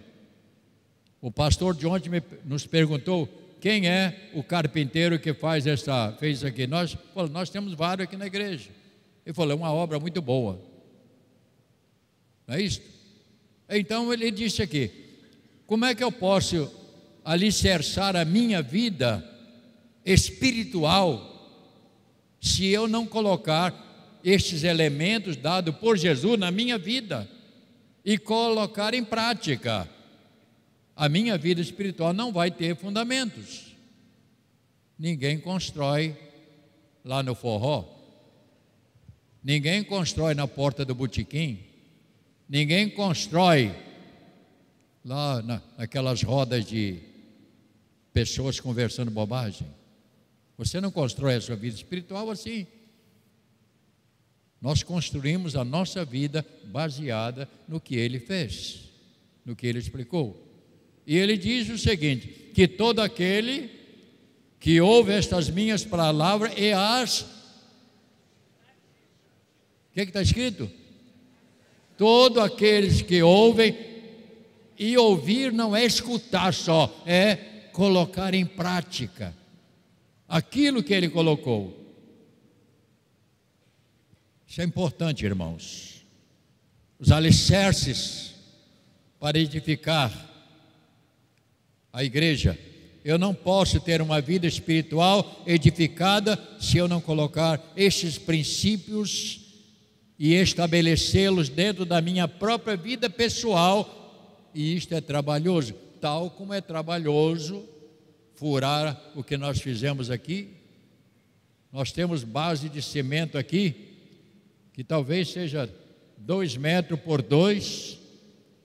O 1.21 1.31
pastor 1.31 1.75
de 1.75 1.85
ontem 1.85 2.09
nos 2.43 2.65
perguntou 2.65 3.29
quem 3.59 3.87
é 3.87 4.29
o 4.33 4.43
carpinteiro 4.43 5.19
que 5.19 5.33
faz 5.33 5.65
essa, 5.65 6.15
fez 6.19 6.37
isso 6.37 6.47
aqui. 6.47 6.67
Nós, 6.67 6.97
nós 7.31 7.49
temos 7.49 7.73
vários 7.73 8.07
aqui 8.07 8.15
na 8.15 8.27
igreja. 8.27 8.69
Ele 9.25 9.33
falou, 9.33 9.51
é 9.51 9.55
uma 9.55 9.73
obra 9.73 9.99
muito 9.99 10.21
boa. 10.21 10.61
Não 12.47 12.55
é 12.55 12.61
isso? 12.61 12.81
Então 13.69 14.13
ele 14.13 14.31
disse 14.31 14.61
aqui: 14.61 14.91
como 15.65 15.85
é 15.85 15.93
que 15.93 16.03
eu 16.03 16.11
posso 16.11 16.71
alicerçar 17.25 18.15
a 18.15 18.23
minha 18.23 18.61
vida 18.61 19.23
espiritual 20.05 21.33
se 22.39 22.67
eu 22.67 22.87
não 22.87 23.05
colocar 23.05 24.19
estes 24.23 24.63
elementos 24.63 25.35
dados 25.35 25.75
por 25.75 25.97
Jesus 25.97 26.39
na 26.39 26.51
minha 26.51 26.77
vida 26.77 27.29
e 28.03 28.17
colocar 28.17 28.93
em 28.93 29.03
prática. 29.03 29.89
A 30.97 31.07
minha 31.07 31.37
vida 31.37 31.61
espiritual 31.61 32.11
não 32.11 32.33
vai 32.33 32.49
ter 32.49 32.75
fundamentos. 32.75 33.67
Ninguém 34.97 35.39
constrói 35.39 36.17
lá 37.05 37.21
no 37.21 37.35
forró. 37.35 37.85
Ninguém 39.43 39.83
constrói 39.83 40.33
na 40.33 40.47
porta 40.47 40.83
do 40.83 40.95
botequim. 40.95 41.59
Ninguém 42.49 42.89
constrói 42.89 43.75
lá 45.05 45.39
na, 45.43 45.61
naquelas 45.77 46.23
rodas 46.23 46.65
de 46.65 46.99
pessoas 48.11 48.59
conversando 48.59 49.11
bobagem. 49.11 49.67
Você 50.57 50.81
não 50.81 50.89
constrói 50.89 51.35
a 51.35 51.41
sua 51.41 51.55
vida 51.55 51.75
espiritual 51.75 52.31
assim. 52.31 52.65
Nós 54.59 54.81
construímos 54.81 55.55
a 55.55 55.63
nossa 55.63 56.03
vida 56.03 56.43
baseada 56.63 57.47
no 57.67 57.79
que 57.79 57.95
ele 57.95 58.19
fez, 58.19 58.89
no 59.45 59.55
que 59.55 59.67
ele 59.67 59.77
explicou. 59.77 60.46
E 61.07 61.17
ele 61.17 61.37
diz 61.37 61.69
o 61.69 61.77
seguinte: 61.77 62.27
que 62.53 62.67
todo 62.67 62.99
aquele 62.99 63.71
que 64.59 64.81
ouve 64.81 65.13
estas 65.13 65.49
minhas 65.49 65.85
palavras 65.85 66.51
e 66.57 66.73
as. 66.73 67.21
O 67.21 67.27
que 69.93 70.01
está 70.01 70.21
escrito? 70.21 70.69
Todo 71.97 72.41
aqueles 72.41 73.01
que 73.01 73.23
ouvem, 73.23 73.75
e 74.77 74.95
ouvir 74.97 75.51
não 75.51 75.75
é 75.75 75.85
escutar 75.85 76.53
só, 76.53 77.01
é 77.05 77.35
colocar 77.71 78.33
em 78.33 78.45
prática 78.45 79.35
aquilo 80.27 80.83
que 80.83 80.93
ele 80.93 81.09
colocou. 81.09 81.75
Isso 84.47 84.61
é 84.61 84.63
importante, 84.63 85.25
irmãos. 85.25 86.05
Os 86.99 87.11
alicerces 87.11 88.35
para 89.19 89.39
edificar 89.39 90.11
a 91.97 92.03
igreja. 92.03 92.55
Eu 93.03 93.17
não 93.17 93.33
posso 93.33 93.79
ter 93.79 94.03
uma 94.03 94.21
vida 94.21 94.45
espiritual 94.45 95.41
edificada 95.47 96.39
se 96.59 96.77
eu 96.77 96.87
não 96.87 97.01
colocar 97.01 97.59
estes 97.75 98.19
princípios 98.19 99.39
e 100.19 100.35
estabelecê-los 100.35 101.49
dentro 101.49 101.85
da 101.85 101.99
minha 101.99 102.27
própria 102.27 102.77
vida 102.77 103.09
pessoal. 103.09 104.51
E 104.53 104.75
isto 104.75 104.93
é 104.93 105.01
trabalhoso, 105.01 105.73
tal 105.99 106.29
como 106.29 106.53
é 106.53 106.61
trabalhoso 106.61 107.67
furar 108.35 109.01
o 109.15 109.23
que 109.23 109.35
nós 109.35 109.59
fizemos 109.59 110.11
aqui. 110.11 110.49
Nós 111.73 111.91
temos 111.91 112.23
base 112.23 112.69
de 112.69 112.79
cimento 112.79 113.39
aqui, 113.39 113.73
que 114.71 114.83
talvez 114.83 115.29
seja 115.29 115.67
dois 116.15 116.55
metros 116.55 116.99
por 116.99 117.23
dois, 117.23 117.97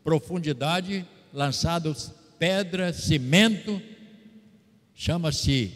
profundidade, 0.05 1.07
lançados 1.33 2.13
pedra, 2.43 2.93
cimento, 2.93 3.81
chama-se 4.97 5.71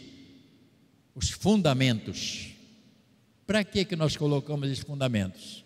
os 1.15 1.29
fundamentos. 1.29 2.49
Para 3.45 3.63
que, 3.63 3.85
que 3.85 3.95
nós 3.95 4.17
colocamos 4.17 4.69
esses 4.69 4.83
fundamentos? 4.83 5.63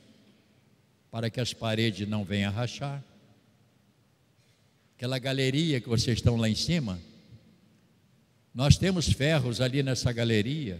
Para 1.09 1.27
que 1.27 1.41
as 1.41 1.55
paredes 1.55 2.07
não 2.07 2.23
venham 2.23 2.51
a 2.51 2.53
rachar. 2.53 3.03
Aquela 4.95 5.17
galeria 5.17 5.81
que 5.81 5.89
vocês 5.89 6.19
estão 6.19 6.35
lá 6.35 6.47
em 6.47 6.53
cima, 6.53 7.01
nós 8.53 8.77
temos 8.77 9.11
ferros 9.11 9.59
ali 9.59 9.81
nessa 9.81 10.13
galeria, 10.13 10.79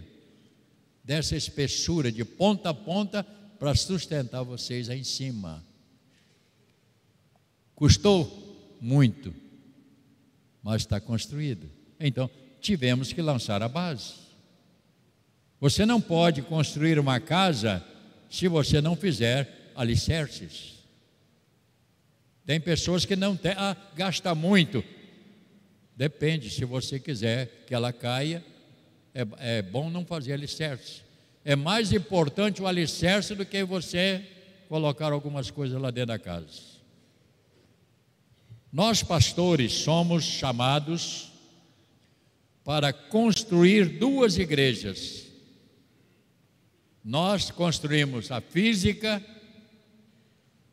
dessa 1.02 1.34
espessura, 1.34 2.12
de 2.12 2.24
ponta 2.24 2.70
a 2.70 2.74
ponta, 2.74 3.24
para 3.58 3.74
sustentar 3.74 4.44
vocês 4.44 4.88
aí 4.88 5.00
em 5.00 5.04
cima. 5.04 5.64
Custou 7.74 8.78
muito, 8.80 9.42
mas 10.62 10.82
está 10.82 11.00
construído. 11.00 11.68
Então, 11.98 12.30
tivemos 12.60 13.12
que 13.12 13.20
lançar 13.20 13.62
a 13.62 13.68
base. 13.68 14.14
Você 15.60 15.84
não 15.84 16.00
pode 16.00 16.42
construir 16.42 16.98
uma 16.98 17.20
casa 17.20 17.84
se 18.30 18.48
você 18.48 18.80
não 18.80 18.96
fizer 18.96 19.72
alicerces. 19.74 20.74
Tem 22.44 22.60
pessoas 22.60 23.04
que 23.04 23.14
não 23.14 23.36
têm, 23.36 23.52
ah, 23.56 23.76
gasta 23.94 24.34
muito. 24.34 24.82
Depende, 25.96 26.50
se 26.50 26.64
você 26.64 26.98
quiser 26.98 27.64
que 27.66 27.74
ela 27.74 27.92
caia, 27.92 28.44
é, 29.14 29.58
é 29.58 29.62
bom 29.62 29.90
não 29.90 30.04
fazer 30.04 30.32
alicerce. 30.32 31.02
É 31.44 31.54
mais 31.54 31.92
importante 31.92 32.62
o 32.62 32.66
alicerce 32.66 33.34
do 33.34 33.44
que 33.44 33.62
você 33.64 34.24
colocar 34.68 35.12
algumas 35.12 35.50
coisas 35.50 35.80
lá 35.80 35.90
dentro 35.90 36.08
da 36.08 36.18
casa. 36.18 36.71
Nós, 38.72 39.02
pastores, 39.02 39.72
somos 39.72 40.24
chamados 40.24 41.30
para 42.64 42.90
construir 42.90 43.98
duas 43.98 44.38
igrejas. 44.38 45.26
Nós 47.04 47.50
construímos 47.50 48.30
a 48.30 48.40
física, 48.40 49.22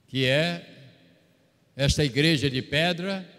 que 0.07 0.25
é 0.25 0.65
esta 1.75 2.05
igreja 2.05 2.49
de 2.49 2.61
pedra, 2.61 3.29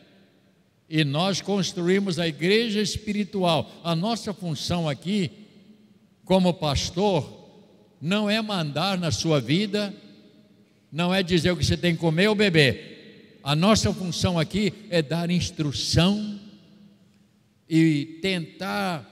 e 0.88 1.04
nós 1.04 1.40
construímos 1.40 2.18
a 2.18 2.28
igreja 2.28 2.82
espiritual. 2.82 3.70
A 3.82 3.94
nossa 3.94 4.34
função 4.34 4.86
aqui, 4.86 5.30
como 6.24 6.52
pastor, 6.52 7.48
não 7.98 8.28
é 8.28 8.42
mandar 8.42 8.98
na 8.98 9.10
sua 9.10 9.40
vida, 9.40 9.94
não 10.92 11.14
é 11.14 11.22
dizer 11.22 11.50
o 11.50 11.56
que 11.56 11.64
você 11.64 11.78
tem 11.78 11.94
que 11.94 12.00
comer 12.00 12.28
ou 12.28 12.34
beber. 12.34 12.99
A 13.42 13.56
nossa 13.56 13.92
função 13.92 14.38
aqui 14.38 14.72
é 14.90 15.00
dar 15.00 15.30
instrução 15.30 16.38
e 17.68 18.18
tentar 18.20 19.06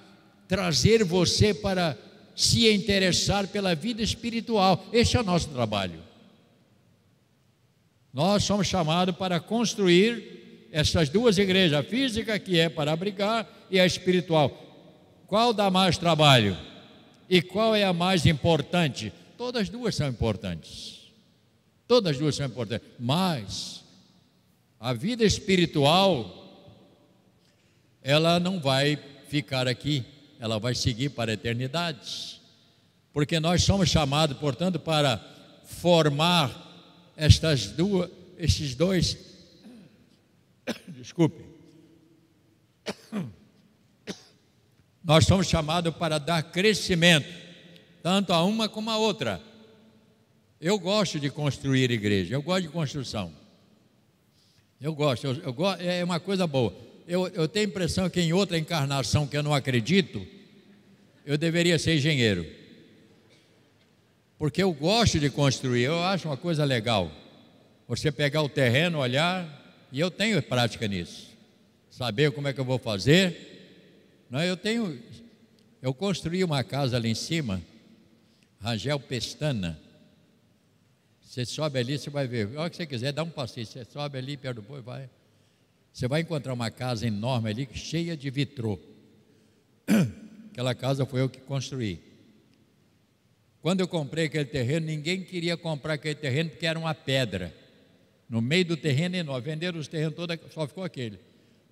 trazer 0.46 1.04
você 1.04 1.54
para 1.54 1.96
se 2.34 2.72
interessar 2.72 3.48
pela 3.48 3.74
vida 3.74 4.02
espiritual. 4.02 4.84
Este 4.92 5.16
é 5.16 5.20
o 5.20 5.24
nosso 5.24 5.48
trabalho. 5.48 6.02
Nós 8.12 8.44
somos 8.44 8.66
chamados 8.66 9.16
para 9.16 9.40
construir 9.40 10.68
essas 10.72 11.08
duas 11.08 11.38
igrejas, 11.38 11.78
a 11.78 11.82
física, 11.82 12.38
que 12.38 12.58
é 12.58 12.68
para 12.68 12.92
abrigar, 12.92 13.48
e 13.70 13.78
a 13.78 13.86
espiritual. 13.86 14.50
Qual 15.26 15.52
dá 15.52 15.70
mais 15.70 15.96
trabalho? 15.96 16.56
E 17.28 17.42
qual 17.42 17.74
é 17.74 17.84
a 17.84 17.92
mais 17.92 18.26
importante? 18.26 19.12
Todas 19.36 19.68
duas 19.68 19.94
são 19.94 20.08
importantes. 20.08 21.12
Todas 21.86 22.18
duas 22.18 22.34
são 22.34 22.46
importantes. 22.46 22.88
Mas 22.98 23.84
a 24.80 24.92
vida 24.92 25.24
espiritual, 25.24 26.34
ela 28.02 28.38
não 28.38 28.60
vai 28.60 28.98
ficar 29.28 29.66
aqui, 29.68 30.04
ela 30.38 30.58
vai 30.58 30.74
seguir 30.74 31.10
para 31.10 31.30
a 31.30 31.34
eternidade. 31.34 32.40
Porque 33.12 33.40
nós 33.40 33.62
somos 33.62 33.88
chamados, 33.88 34.36
portanto, 34.38 34.78
para 34.78 35.18
formar 35.64 36.66
estas 37.16 37.66
duas, 37.66 38.10
esses 38.38 38.74
dois 38.74 39.28
Desculpe. 40.88 41.44
Nós 45.04 45.24
somos 45.26 45.46
chamados 45.46 45.94
para 45.94 46.18
dar 46.18 46.42
crescimento, 46.42 47.26
tanto 48.02 48.32
a 48.32 48.42
uma 48.44 48.68
como 48.68 48.90
a 48.90 48.98
outra. 48.98 49.40
Eu 50.60 50.78
gosto 50.78 51.18
de 51.20 51.30
construir 51.30 51.90
igreja, 51.90 52.34
eu 52.34 52.42
gosto 52.42 52.62
de 52.62 52.68
construção. 52.68 53.32
Eu 54.80 54.94
gosto, 54.94 55.26
eu, 55.26 55.34
eu 55.34 55.54
é 55.80 56.04
uma 56.04 56.20
coisa 56.20 56.46
boa. 56.46 56.74
Eu, 57.06 57.26
eu 57.28 57.48
tenho 57.48 57.66
a 57.66 57.68
impressão 57.68 58.08
que 58.08 58.20
em 58.20 58.32
outra 58.32 58.56
encarnação 58.56 59.26
que 59.26 59.36
eu 59.36 59.42
não 59.42 59.52
acredito, 59.52 60.24
eu 61.24 61.36
deveria 61.36 61.78
ser 61.78 61.96
engenheiro. 61.96 62.46
Porque 64.38 64.62
eu 64.62 64.72
gosto 64.72 65.18
de 65.18 65.28
construir, 65.28 65.82
eu 65.82 65.98
acho 66.04 66.28
uma 66.28 66.36
coisa 66.36 66.64
legal. 66.64 67.10
Você 67.88 68.12
pegar 68.12 68.42
o 68.42 68.48
terreno, 68.48 68.98
olhar, 68.98 69.58
e 69.90 69.98
eu 69.98 70.10
tenho 70.10 70.40
prática 70.42 70.86
nisso. 70.86 71.36
Saber 71.90 72.30
como 72.30 72.46
é 72.46 72.52
que 72.52 72.60
eu 72.60 72.64
vou 72.64 72.78
fazer. 72.78 74.24
Não, 74.30 74.42
eu 74.42 74.56
tenho. 74.56 75.00
Eu 75.82 75.92
construí 75.92 76.44
uma 76.44 76.62
casa 76.62 76.96
ali 76.96 77.08
em 77.08 77.14
cima, 77.14 77.60
Rangel 78.60 79.00
Pestana. 79.00 79.80
Você 81.28 81.44
sobe 81.44 81.78
ali, 81.78 81.98
você 81.98 82.08
vai 82.08 82.26
ver. 82.26 82.56
A 82.56 82.62
hora 82.62 82.70
que 82.70 82.76
você 82.76 82.86
quiser, 82.86 83.12
dá 83.12 83.22
um 83.22 83.28
passeio. 83.28 83.66
Você 83.66 83.84
sobe 83.84 84.16
ali 84.16 84.34
perto 84.34 84.56
do 84.56 84.62
boi, 84.62 84.80
vai. 84.80 85.10
Você 85.92 86.08
vai 86.08 86.22
encontrar 86.22 86.54
uma 86.54 86.70
casa 86.70 87.06
enorme 87.06 87.50
ali, 87.50 87.68
cheia 87.74 88.16
de 88.16 88.30
vitrô. 88.30 88.80
Aquela 90.50 90.74
casa 90.74 91.04
foi 91.04 91.20
eu 91.20 91.28
que 91.28 91.38
construí. 91.38 92.00
Quando 93.60 93.80
eu 93.80 93.88
comprei 93.88 94.24
aquele 94.24 94.46
terreno, 94.46 94.86
ninguém 94.86 95.22
queria 95.22 95.54
comprar 95.54 95.94
aquele 95.94 96.14
terreno 96.14 96.48
porque 96.48 96.64
era 96.64 96.78
uma 96.78 96.94
pedra 96.94 97.54
no 98.26 98.40
meio 98.40 98.64
do 98.64 98.76
terreno 98.76 99.14
enorme. 99.16 99.42
Venderam 99.42 99.78
os 99.78 99.86
terrenos 99.86 100.14
todos, 100.14 100.34
só 100.50 100.66
ficou 100.66 100.82
aquele. 100.82 101.18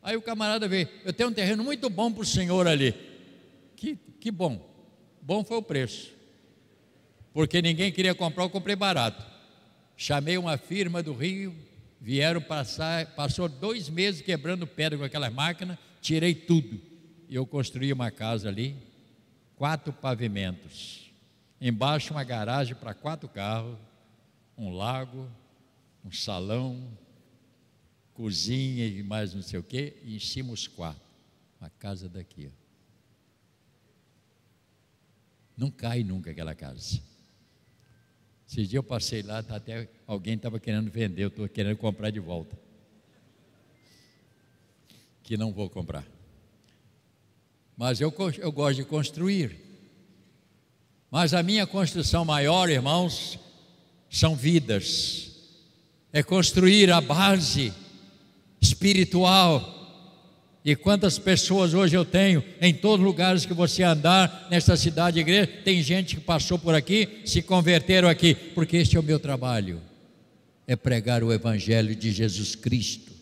Aí 0.02 0.16
o 0.16 0.22
camarada 0.22 0.68
veio, 0.68 0.86
eu 1.02 1.14
tenho 1.14 1.30
um 1.30 1.32
terreno 1.32 1.64
muito 1.64 1.88
bom 1.88 2.12
para 2.12 2.22
o 2.22 2.26
senhor 2.26 2.66
ali. 2.66 2.94
Que, 3.74 3.96
que 4.20 4.30
bom. 4.30 4.60
Bom 5.22 5.42
foi 5.42 5.56
o 5.56 5.62
preço. 5.62 6.12
porque 7.32 7.62
ninguém 7.62 7.90
queria 7.90 8.14
comprar, 8.14 8.44
eu 8.44 8.50
comprei 8.50 8.76
barato. 8.76 9.35
Chamei 9.96 10.36
uma 10.36 10.58
firma 10.58 11.02
do 11.02 11.14
Rio, 11.14 11.54
vieram 12.00 12.40
passar, 12.40 13.14
passou 13.14 13.48
dois 13.48 13.88
meses 13.88 14.20
quebrando 14.20 14.66
pedra 14.66 14.98
com 14.98 15.04
aquelas 15.04 15.32
máquinas, 15.32 15.78
tirei 16.00 16.34
tudo. 16.34 16.80
E 17.28 17.34
eu 17.34 17.46
construí 17.46 17.92
uma 17.92 18.10
casa 18.10 18.48
ali, 18.48 18.76
quatro 19.56 19.92
pavimentos. 19.92 21.10
Embaixo 21.60 22.12
uma 22.12 22.22
garagem 22.22 22.74
para 22.74 22.92
quatro 22.92 23.28
carros, 23.28 23.78
um 24.56 24.70
lago, 24.70 25.28
um 26.04 26.12
salão, 26.12 26.86
cozinha 28.12 28.86
e 28.86 29.02
mais 29.02 29.34
não 29.34 29.42
sei 29.42 29.58
o 29.58 29.62
quê, 29.62 29.96
e 30.04 30.16
em 30.16 30.20
cima 30.20 30.52
os 30.52 30.66
quartos. 30.66 31.02
Uma 31.58 31.70
casa 31.70 32.08
daqui. 32.08 32.48
Ó. 32.48 32.66
Não 35.56 35.70
cai 35.70 36.04
nunca 36.04 36.30
aquela 36.30 36.54
casa. 36.54 37.00
Esse 38.48 38.66
dia 38.66 38.78
eu 38.78 38.82
passei 38.82 39.22
lá, 39.22 39.42
tá 39.42 39.56
até 39.56 39.88
alguém 40.06 40.34
estava 40.34 40.60
querendo 40.60 40.90
vender, 40.90 41.24
eu 41.24 41.28
estou 41.28 41.48
querendo 41.48 41.76
comprar 41.76 42.10
de 42.10 42.20
volta. 42.20 42.56
Que 45.22 45.36
não 45.36 45.52
vou 45.52 45.68
comprar. 45.68 46.06
Mas 47.76 48.00
eu, 48.00 48.14
eu 48.38 48.52
gosto 48.52 48.76
de 48.76 48.84
construir. 48.84 49.56
Mas 51.10 51.34
a 51.34 51.42
minha 51.42 51.66
construção 51.66 52.24
maior, 52.24 52.70
irmãos, 52.70 53.38
são 54.08 54.34
vidas. 54.34 55.32
É 56.12 56.22
construir 56.22 56.90
a 56.90 57.00
base 57.00 57.72
espiritual 58.60 59.75
e 60.66 60.74
quantas 60.74 61.16
pessoas 61.16 61.74
hoje 61.74 61.96
eu 61.96 62.04
tenho 62.04 62.42
em 62.60 62.74
todos 62.74 62.98
os 62.98 63.06
lugares 63.06 63.46
que 63.46 63.54
você 63.54 63.84
andar 63.84 64.48
nesta 64.50 64.76
cidade 64.76 65.20
igreja, 65.20 65.46
tem 65.64 65.80
gente 65.80 66.16
que 66.16 66.20
passou 66.20 66.58
por 66.58 66.74
aqui, 66.74 67.20
se 67.24 67.40
converteram 67.40 68.08
aqui, 68.08 68.34
porque 68.34 68.78
este 68.78 68.96
é 68.96 69.00
o 69.00 69.02
meu 69.02 69.20
trabalho. 69.20 69.80
É 70.66 70.74
pregar 70.74 71.22
o 71.22 71.32
evangelho 71.32 71.94
de 71.94 72.10
Jesus 72.10 72.56
Cristo. 72.56 73.12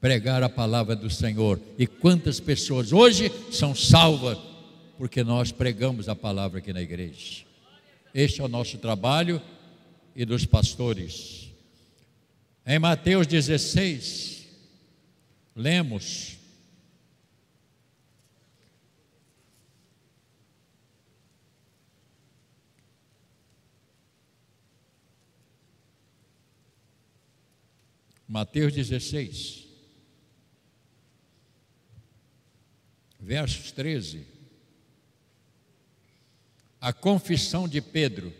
Pregar 0.00 0.42
a 0.42 0.48
palavra 0.48 0.96
do 0.96 1.10
Senhor. 1.10 1.60
E 1.78 1.86
quantas 1.86 2.40
pessoas 2.40 2.90
hoje 2.90 3.30
são 3.52 3.74
salvas 3.74 4.38
porque 4.96 5.22
nós 5.22 5.52
pregamos 5.52 6.08
a 6.08 6.16
palavra 6.16 6.60
aqui 6.60 6.72
na 6.72 6.80
igreja. 6.80 7.44
Este 8.14 8.40
é 8.40 8.44
o 8.44 8.48
nosso 8.48 8.78
trabalho 8.78 9.42
e 10.16 10.24
dos 10.24 10.46
pastores. 10.46 11.50
Em 12.66 12.78
Mateus 12.78 13.26
16, 13.26 14.39
Lemos. 15.60 16.38
Mateus 28.26 28.72
16, 28.72 29.68
versos 33.18 33.70
13. 33.72 34.26
A 36.80 36.90
confissão 36.90 37.68
de 37.68 37.82
Pedro. 37.82 38.39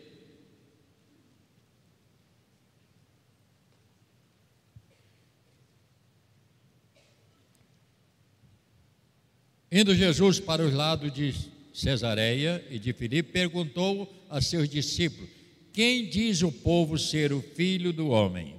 Indo 9.72 9.94
Jesus 9.94 10.40
para 10.40 10.66
os 10.66 10.74
lados 10.74 11.12
de 11.12 11.33
Cesareia 11.72 12.64
e 12.68 12.76
de 12.76 12.92
Filipe, 12.92 13.30
perguntou 13.30 14.12
a 14.28 14.40
seus 14.40 14.68
discípulos: 14.68 15.30
Quem 15.72 16.09
diz 16.09 16.42
o 16.42 16.50
povo 16.50 16.98
ser 16.98 17.33
o 17.33 17.40
filho 17.40 17.92
do 17.92 18.09
homem? 18.09 18.56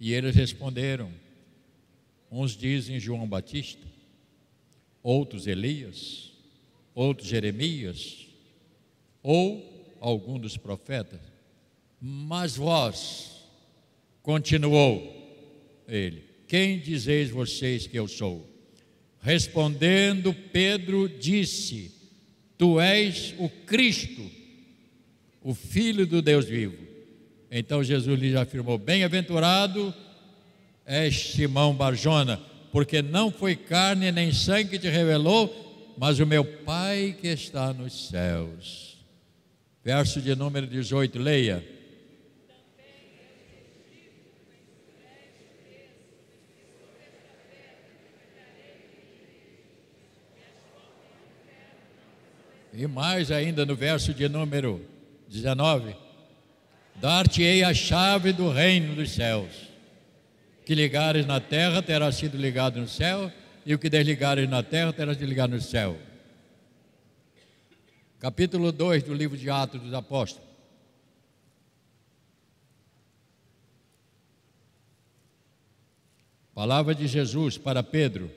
E 0.00 0.14
eles 0.14 0.34
responderam: 0.34 1.12
Uns 2.30 2.56
dizem 2.56 2.98
João 2.98 3.28
Batista, 3.28 3.86
outros 5.02 5.46
Elias, 5.46 6.32
outros 6.94 7.28
Jeremias, 7.28 8.26
ou 9.22 9.96
algum 10.00 10.38
dos 10.38 10.56
profetas. 10.56 11.20
Mas 12.00 12.56
vós, 12.56 13.44
continuou 14.22 15.12
ele, 15.86 16.24
quem 16.48 16.78
dizeis 16.78 17.28
vocês 17.28 17.86
que 17.86 17.98
eu 17.98 18.08
sou? 18.08 18.53
Respondendo, 19.24 20.34
Pedro 20.52 21.08
disse: 21.08 21.90
Tu 22.58 22.78
és 22.78 23.34
o 23.38 23.48
Cristo, 23.48 24.30
o 25.42 25.54
Filho 25.54 26.06
do 26.06 26.20
Deus 26.20 26.44
vivo. 26.44 26.76
Então 27.50 27.82
Jesus 27.82 28.20
lhe 28.20 28.36
afirmou: 28.36 28.76
Bem-aventurado 28.76 29.94
és 30.84 31.16
Simão 31.32 31.74
Barjona, 31.74 32.38
porque 32.70 33.00
não 33.00 33.30
foi 33.32 33.56
carne 33.56 34.12
nem 34.12 34.30
sangue 34.30 34.72
que 34.72 34.78
te 34.78 34.90
revelou, 34.90 35.94
mas 35.96 36.20
o 36.20 36.26
meu 36.26 36.44
Pai 36.44 37.16
que 37.18 37.28
está 37.28 37.72
nos 37.72 38.08
céus. 38.08 38.98
Verso 39.82 40.20
de 40.20 40.36
número 40.36 40.66
18, 40.66 41.18
leia. 41.18 41.73
E 52.76 52.88
mais 52.88 53.30
ainda 53.30 53.64
no 53.64 53.76
verso 53.76 54.12
de 54.12 54.28
número 54.28 54.84
19: 55.28 55.94
Dar-te-ei 56.96 57.62
a 57.62 57.72
chave 57.72 58.32
do 58.32 58.50
reino 58.50 58.96
dos 58.96 59.12
céus. 59.12 59.68
Que 60.66 60.74
ligares 60.74 61.24
na 61.24 61.40
terra 61.40 61.80
terá 61.80 62.10
sido 62.10 62.36
ligado 62.36 62.80
no 62.80 62.88
céu, 62.88 63.30
e 63.64 63.72
o 63.72 63.78
que 63.78 63.88
desligares 63.88 64.48
na 64.48 64.60
terra 64.60 64.92
terá 64.92 65.14
sido 65.14 65.26
ligado 65.26 65.52
no 65.52 65.60
céu. 65.60 65.96
Capítulo 68.18 68.72
2 68.72 69.04
do 69.04 69.14
livro 69.14 69.38
de 69.38 69.48
Atos 69.48 69.80
dos 69.80 69.94
Apóstolos. 69.94 70.48
Palavra 76.52 76.92
de 76.92 77.06
Jesus 77.06 77.56
para 77.56 77.84
Pedro. 77.84 78.30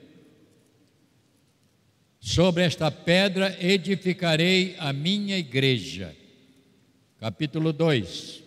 Sobre 2.20 2.64
esta 2.64 2.90
pedra 2.90 3.56
edificarei 3.60 4.74
a 4.78 4.92
minha 4.92 5.38
igreja. 5.38 6.16
Capítulo 7.18 7.72
2. 7.72 8.42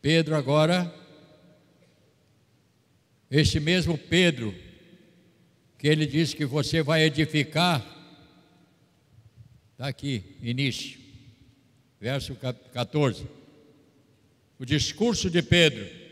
Pedro 0.00 0.36
agora, 0.36 0.94
este 3.30 3.58
mesmo 3.58 3.96
Pedro, 3.96 4.54
que 5.78 5.88
ele 5.88 6.06
disse 6.06 6.36
que 6.36 6.44
você 6.44 6.82
vai 6.82 7.02
edificar, 7.02 7.82
está 9.72 9.88
aqui, 9.88 10.36
início, 10.42 11.00
verso 11.98 12.36
14. 12.36 13.26
O 14.58 14.64
discurso 14.64 15.30
de 15.30 15.42
Pedro 15.42 16.03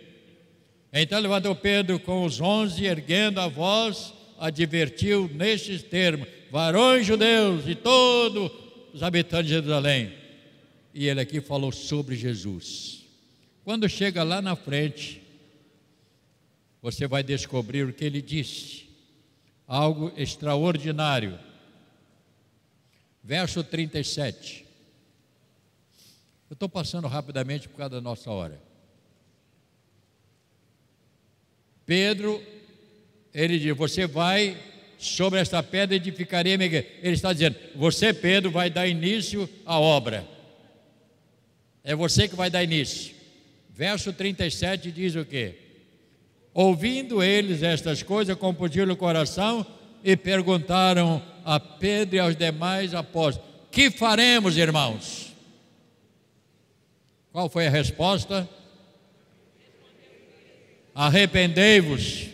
então 1.01 1.19
levantou 1.19 1.55
Pedro 1.55 1.99
com 1.99 2.25
os 2.25 2.41
onze, 2.41 2.85
erguendo 2.85 3.41
a 3.41 3.49
voz, 3.49 4.13
advertiu 4.39 5.31
nestes 5.35 5.83
termos: 5.83 6.29
varões 6.51 7.07
judeus 7.07 7.67
e 7.67 7.75
todos 7.75 8.51
os 8.93 9.03
habitantes 9.03 9.47
de 9.47 9.55
Jerusalém. 9.55 10.13
E 10.93 11.07
ele 11.07 11.21
aqui 11.21 11.41
falou 11.41 11.73
sobre 11.73 12.15
Jesus. 12.15 13.07
Quando 13.65 13.89
chega 13.89 14.23
lá 14.23 14.43
na 14.43 14.55
frente, 14.55 15.23
você 16.83 17.07
vai 17.07 17.23
descobrir 17.23 17.87
o 17.87 17.93
que 17.93 18.05
ele 18.05 18.21
disse. 18.21 18.91
Algo 19.67 20.13
extraordinário. 20.17 21.39
Verso 23.23 23.63
37. 23.63 24.67
Eu 26.51 26.55
estou 26.55 26.69
passando 26.69 27.09
rapidamente 27.09 27.69
por 27.69 27.79
causa 27.79 27.95
da 27.95 28.01
nossa 28.01 28.31
hora. 28.31 28.61
Pedro, 31.87 32.43
ele 33.35 33.59
diz: 33.59 33.77
Você 33.77 34.07
vai 34.07 34.57
sobre 34.99 35.41
esta 35.41 35.63
pedra 35.63 35.97
edificarei 35.97 36.57
minha 36.57 36.67
igreja. 36.67 36.87
Ele 37.03 37.15
está 37.15 37.33
dizendo: 37.33 37.57
Você, 37.75 38.13
Pedro, 38.13 38.51
vai 38.51 38.71
dar 38.71 38.87
início 38.87 39.49
à 39.67 39.79
obra. 39.79 40.27
É 41.83 41.95
você 41.95 42.29
que 42.29 42.37
vai 42.37 42.49
dar 42.49 42.63
início. 42.63 43.15
Verso 43.69 44.13
37 44.13 44.93
diz 44.93 45.17
o 45.17 45.25
quê? 45.25 45.57
Ouvindo 46.55 47.23
eles 47.23 47.63
estas 47.63 48.03
coisas, 48.03 48.37
compungiram 48.37 48.93
o 48.93 48.97
coração 48.97 49.67
e 50.05 50.17
perguntaram 50.17 51.23
a 51.45 51.59
Pedro 51.59 52.17
e 52.17 52.19
aos 52.21 52.37
demais 52.37 52.95
apóstolos: 52.95 53.49
Que 53.71 53.91
faremos, 53.91 54.57
irmãos? 54.57 55.33
Qual 57.33 57.49
foi 57.49 57.67
a 57.67 57.71
resposta? 57.71 58.49
Arrependei-vos, 60.95 62.29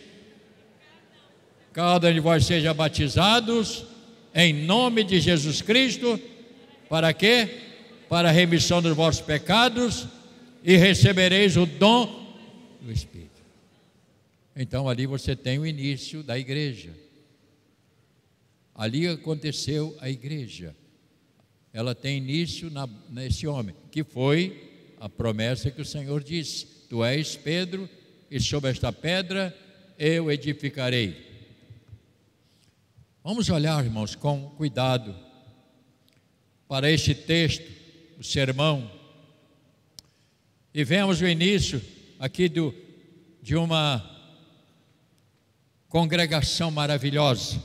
cada 1.71 2.09
um 2.09 2.13
de 2.13 2.19
vós 2.19 2.45
seja 2.45 2.73
batizados 2.73 3.85
em 4.33 4.53
nome 4.53 5.03
de 5.03 5.19
Jesus 5.19 5.61
Cristo, 5.61 6.19
para 6.87 7.13
quê? 7.13 7.49
Para 8.07 8.29
a 8.29 8.31
remissão 8.31 8.81
dos 8.81 8.95
vossos 8.95 9.21
pecados 9.21 10.07
e 10.63 10.75
recebereis 10.75 11.57
o 11.57 11.65
dom 11.65 12.37
do 12.81 12.91
Espírito. 12.91 13.41
Então 14.55 14.89
ali 14.89 15.05
você 15.05 15.35
tem 15.35 15.57
o 15.57 15.65
início 15.65 16.21
da 16.21 16.37
igreja. 16.37 16.93
Ali 18.75 19.07
aconteceu 19.07 19.95
a 19.99 20.09
igreja. 20.09 20.75
Ela 21.71 21.93
tem 21.93 22.17
início 22.17 22.69
na, 22.69 22.87
nesse 23.09 23.45
homem, 23.45 23.75
que 23.91 24.03
foi 24.03 24.69
a 24.99 25.07
promessa 25.07 25.69
que 25.69 25.81
o 25.81 25.85
Senhor 25.85 26.23
disse: 26.23 26.65
Tu 26.89 27.03
és 27.03 27.35
Pedro, 27.35 27.89
e 28.29 28.39
sobre 28.39 28.71
esta 28.71 28.91
pedra 28.91 29.55
eu 29.97 30.31
edificarei. 30.31 31.27
Vamos 33.23 33.49
olhar, 33.49 33.83
irmãos, 33.83 34.15
com 34.15 34.49
cuidado 34.51 35.15
para 36.67 36.89
este 36.89 37.13
texto, 37.13 37.69
o 38.17 38.23
sermão, 38.23 38.89
e 40.73 40.83
vemos 40.83 41.19
o 41.19 41.27
início 41.27 41.81
aqui 42.19 42.47
do, 42.47 42.73
de 43.41 43.55
uma 43.55 44.07
congregação 45.89 46.69
maravilhosa 46.69 47.61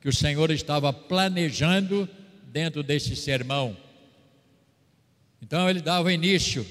que 0.00 0.08
o 0.08 0.12
Senhor 0.12 0.50
estava 0.50 0.92
planejando 0.92 2.08
dentro 2.44 2.82
desse 2.82 3.16
sermão. 3.16 3.76
Então 5.42 5.68
ele 5.68 5.80
dava 5.80 6.12
início, 6.12 6.66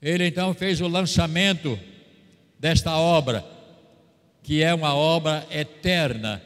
ele 0.00 0.26
então 0.26 0.54
fez 0.54 0.80
o 0.80 0.88
lançamento 0.88 1.78
desta 2.58 2.96
obra, 2.96 3.44
que 4.42 4.62
é 4.62 4.74
uma 4.74 4.94
obra 4.94 5.46
eterna 5.50 6.42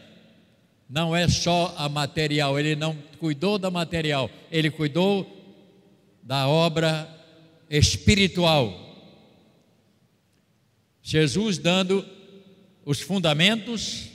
não 0.88 1.16
é 1.16 1.28
só 1.28 1.74
a 1.76 1.88
material, 1.88 2.58
ele 2.58 2.76
não 2.76 2.96
cuidou 3.18 3.58
da 3.58 3.70
material, 3.70 4.30
ele 4.50 4.70
cuidou 4.70 5.28
da 6.22 6.46
obra 6.46 7.08
espiritual. 7.68 8.72
Jesus 11.02 11.58
dando 11.58 12.06
os 12.84 13.00
fundamentos: 13.00 14.08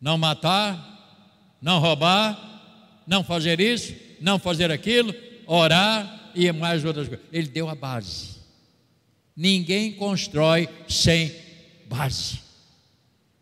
não 0.00 0.18
matar, 0.18 1.56
não 1.60 1.78
roubar, 1.78 3.02
não 3.06 3.22
fazer 3.22 3.60
isso, 3.60 3.94
não 4.20 4.38
fazer 4.38 4.70
aquilo, 4.70 5.14
orar 5.46 6.19
e 6.34 6.50
mais 6.52 6.84
outras 6.84 7.08
coisas. 7.08 7.26
Ele 7.32 7.48
deu 7.48 7.68
a 7.68 7.74
base. 7.74 8.40
Ninguém 9.36 9.92
constrói 9.92 10.68
sem 10.88 11.32
base. 11.86 12.40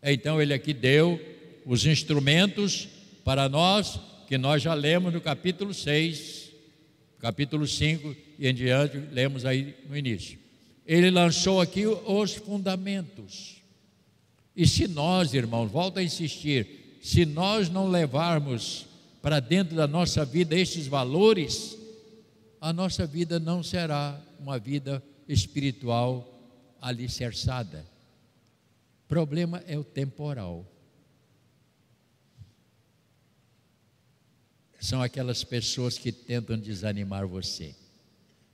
Então 0.01 0.41
ele 0.41 0.53
aqui 0.53 0.73
deu 0.73 1.19
os 1.65 1.85
instrumentos 1.85 2.87
para 3.23 3.49
nós, 3.49 3.99
que 4.27 4.37
nós 4.37 4.61
já 4.61 4.73
lemos 4.73 5.13
no 5.13 5.21
capítulo 5.21 5.73
6, 5.73 6.51
capítulo 7.19 7.67
5 7.67 8.15
e 8.39 8.47
em 8.47 8.53
diante, 8.53 8.97
lemos 9.11 9.45
aí 9.45 9.75
no 9.87 9.97
início. 9.97 10.39
Ele 10.85 11.11
lançou 11.11 11.61
aqui 11.61 11.85
os 11.85 12.33
fundamentos. 12.33 13.57
E 14.55 14.67
se 14.67 14.87
nós, 14.87 15.33
irmãos, 15.33 15.69
volto 15.69 15.99
a 15.99 16.03
insistir, 16.03 16.97
se 17.01 17.25
nós 17.25 17.69
não 17.69 17.87
levarmos 17.87 18.85
para 19.21 19.39
dentro 19.39 19.75
da 19.75 19.87
nossa 19.87 20.25
vida 20.25 20.57
estes 20.57 20.87
valores, 20.87 21.77
a 22.59 22.73
nossa 22.73 23.05
vida 23.05 23.39
não 23.39 23.63
será 23.63 24.21
uma 24.39 24.59
vida 24.59 25.03
espiritual 25.27 26.27
alicerçada. 26.81 27.85
Problema 29.07 29.63
é 29.65 29.77
o 29.77 29.83
temporal. 29.83 30.65
são 34.79 35.01
aquelas 35.01 35.43
pessoas 35.43 35.97
que 35.97 36.11
tentam 36.11 36.57
desanimar 36.57 37.27
você. 37.27 37.75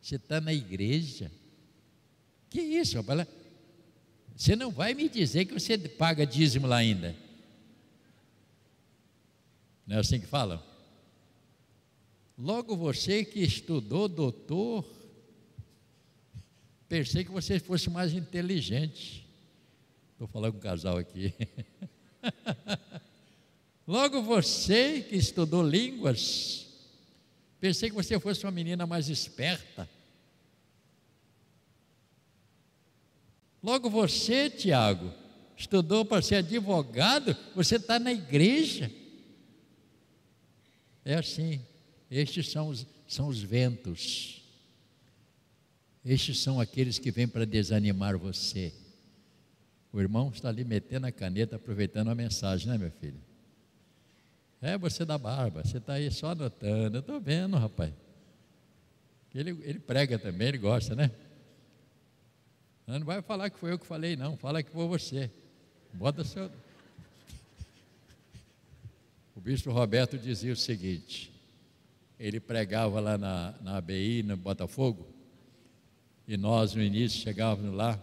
Você 0.01 0.15
está 0.15 0.41
na 0.41 0.53
igreja? 0.53 1.31
Que 2.49 2.61
isso? 2.61 2.97
Você 4.35 4.55
não 4.55 4.71
vai 4.71 4.93
me 4.93 5.07
dizer 5.07 5.45
que 5.45 5.53
você 5.53 5.77
paga 5.77 6.25
dízimo 6.25 6.67
lá 6.67 6.77
ainda. 6.77 7.15
Não 9.85 9.97
é 9.97 9.99
assim 9.99 10.19
que 10.19 10.25
falam? 10.25 10.61
Logo 12.37 12.75
você 12.75 13.23
que 13.23 13.39
estudou, 13.39 14.09
doutor, 14.09 14.85
pensei 16.89 17.23
que 17.23 17.31
você 17.31 17.59
fosse 17.59 17.89
mais 17.89 18.13
inteligente. 18.13 19.25
Estou 20.11 20.27
falando 20.27 20.53
com 20.53 20.57
um 20.57 20.61
casal 20.61 20.97
aqui. 20.97 21.33
Logo 23.87 24.21
você 24.21 25.01
que 25.01 25.15
estudou 25.15 25.65
línguas, 25.65 26.67
pensei 27.59 27.89
que 27.89 27.95
você 27.95 28.19
fosse 28.19 28.43
uma 28.43 28.51
menina 28.51 28.85
mais 28.85 29.07
esperta. 29.07 29.87
Logo 33.63 33.89
você, 33.89 34.49
Tiago, 34.49 35.11
estudou 35.55 36.03
para 36.03 36.21
ser 36.21 36.35
advogado, 36.35 37.35
você 37.55 37.77
está 37.77 37.97
na 37.97 38.11
igreja. 38.11 38.91
É 41.03 41.15
assim, 41.15 41.61
estes 42.09 42.49
são 42.49 42.69
os, 42.69 42.85
são 43.07 43.27
os 43.27 43.41
ventos. 43.41 44.41
Estes 46.03 46.39
são 46.39 46.59
aqueles 46.59 46.99
que 46.99 47.11
vêm 47.11 47.27
para 47.27 47.45
desanimar 47.45 48.17
você. 48.17 48.73
O 49.91 49.99
irmão 49.99 50.29
está 50.33 50.49
ali 50.49 50.63
metendo 50.63 51.07
a 51.07 51.11
caneta, 51.11 51.55
aproveitando 51.55 52.09
a 52.09 52.15
mensagem, 52.15 52.67
né, 52.67 52.77
meu 52.77 52.91
filho? 52.91 53.19
É 54.61 54.77
você 54.77 55.05
da 55.05 55.17
barba, 55.17 55.63
você 55.63 55.77
está 55.77 55.93
aí 55.93 56.11
só 56.11 56.31
anotando. 56.31 56.97
Eu 56.97 57.01
estou 57.01 57.19
vendo, 57.19 57.57
rapaz. 57.57 57.93
Ele, 59.33 59.51
ele 59.63 59.79
prega 59.79 60.17
também, 60.17 60.47
ele 60.49 60.57
gosta, 60.57 60.95
né? 60.95 61.11
Não 62.87 63.03
vai 63.03 63.21
falar 63.21 63.49
que 63.49 63.57
foi 63.57 63.71
eu 63.71 63.79
que 63.79 63.85
falei, 63.85 64.15
não. 64.15 64.37
Fala 64.37 64.61
que 64.61 64.71
foi 64.71 64.87
você. 64.87 65.29
Bota 65.93 66.23
seu. 66.23 66.51
O 69.35 69.41
bispo 69.41 69.71
Roberto 69.71 70.17
dizia 70.17 70.53
o 70.53 70.55
seguinte: 70.55 71.31
ele 72.19 72.39
pregava 72.39 72.99
lá 72.99 73.17
na, 73.17 73.53
na 73.61 73.77
ABI, 73.77 74.23
no 74.23 74.37
Botafogo, 74.37 75.07
e 76.27 76.37
nós 76.37 76.73
no 76.73 76.81
início 76.81 77.21
chegávamos 77.21 77.75
lá, 77.75 78.01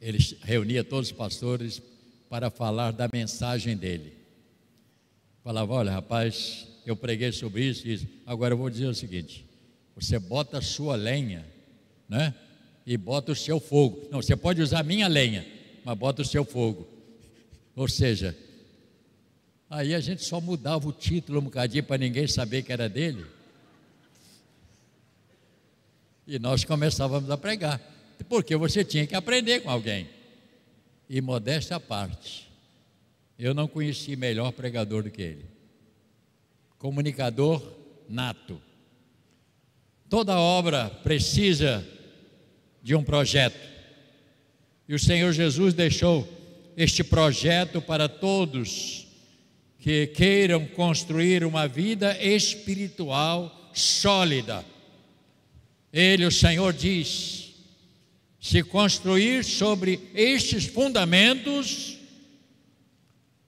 ele 0.00 0.18
reunia 0.42 0.82
todos 0.82 1.10
os 1.10 1.16
pastores 1.16 1.80
para 2.28 2.50
falar 2.50 2.90
da 2.92 3.08
mensagem 3.12 3.76
dele. 3.76 4.12
Falava: 5.44 5.72
olha, 5.74 5.92
rapaz, 5.92 6.66
eu 6.84 6.96
preguei 6.96 7.30
sobre 7.32 7.64
isso 7.64 7.88
isso. 7.88 8.06
Agora 8.26 8.54
eu 8.54 8.58
vou 8.58 8.68
dizer 8.68 8.86
o 8.86 8.94
seguinte: 8.94 9.44
você 9.94 10.18
bota 10.18 10.58
a 10.58 10.62
sua 10.62 10.96
lenha, 10.96 11.46
né? 12.08 12.34
E 12.84 12.96
bota 12.96 13.32
o 13.32 13.36
seu 13.36 13.60
fogo. 13.60 14.08
Não, 14.10 14.20
você 14.20 14.34
pode 14.34 14.60
usar 14.60 14.80
a 14.80 14.84
minha 14.84 15.06
lenha, 15.06 15.46
mas 15.84 15.96
bota 15.96 16.22
o 16.22 16.24
seu 16.24 16.44
fogo. 16.44 16.88
Ou 17.76 17.88
seja, 17.88 18.36
aí 19.72 19.94
a 19.94 20.00
gente 20.00 20.22
só 20.22 20.38
mudava 20.38 20.86
o 20.86 20.92
título 20.92 21.40
um 21.40 21.44
bocadinho 21.44 21.82
para 21.82 21.96
ninguém 21.96 22.26
saber 22.26 22.62
que 22.62 22.70
era 22.70 22.90
dele. 22.90 23.24
E 26.26 26.38
nós 26.38 26.62
começávamos 26.62 27.30
a 27.30 27.38
pregar. 27.38 27.80
Porque 28.28 28.54
você 28.54 28.84
tinha 28.84 29.06
que 29.06 29.14
aprender 29.14 29.60
com 29.60 29.70
alguém. 29.70 30.08
E 31.08 31.22
modéstia 31.22 31.76
à 31.76 31.80
parte. 31.80 32.50
Eu 33.38 33.54
não 33.54 33.66
conheci 33.66 34.14
melhor 34.14 34.52
pregador 34.52 35.04
do 35.04 35.10
que 35.10 35.22
ele. 35.22 35.46
Comunicador 36.78 37.62
nato. 38.08 38.60
Toda 40.06 40.38
obra 40.38 40.90
precisa 41.02 41.82
de 42.82 42.94
um 42.94 43.02
projeto. 43.02 43.58
E 44.86 44.94
o 44.94 44.98
Senhor 44.98 45.32
Jesus 45.32 45.72
deixou 45.72 46.28
este 46.76 47.02
projeto 47.02 47.80
para 47.80 48.06
todos 48.06 49.11
que 49.82 50.06
queiram 50.06 50.64
construir 50.64 51.44
uma 51.44 51.66
vida 51.66 52.16
espiritual 52.22 53.68
sólida. 53.74 54.64
Ele, 55.92 56.24
o 56.24 56.30
Senhor, 56.30 56.72
diz: 56.72 57.52
se 58.40 58.62
construir 58.62 59.42
sobre 59.42 60.08
estes 60.14 60.66
fundamentos, 60.66 61.98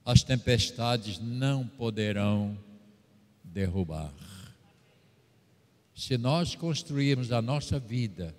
as 0.03 0.23
tempestades 0.23 1.19
não 1.19 1.65
poderão 1.65 2.57
derrubar. 3.41 4.13
Se 5.95 6.17
nós 6.17 6.53
construirmos 6.53 7.31
a 7.31 7.41
nossa 7.41 7.79
vida 7.79 8.35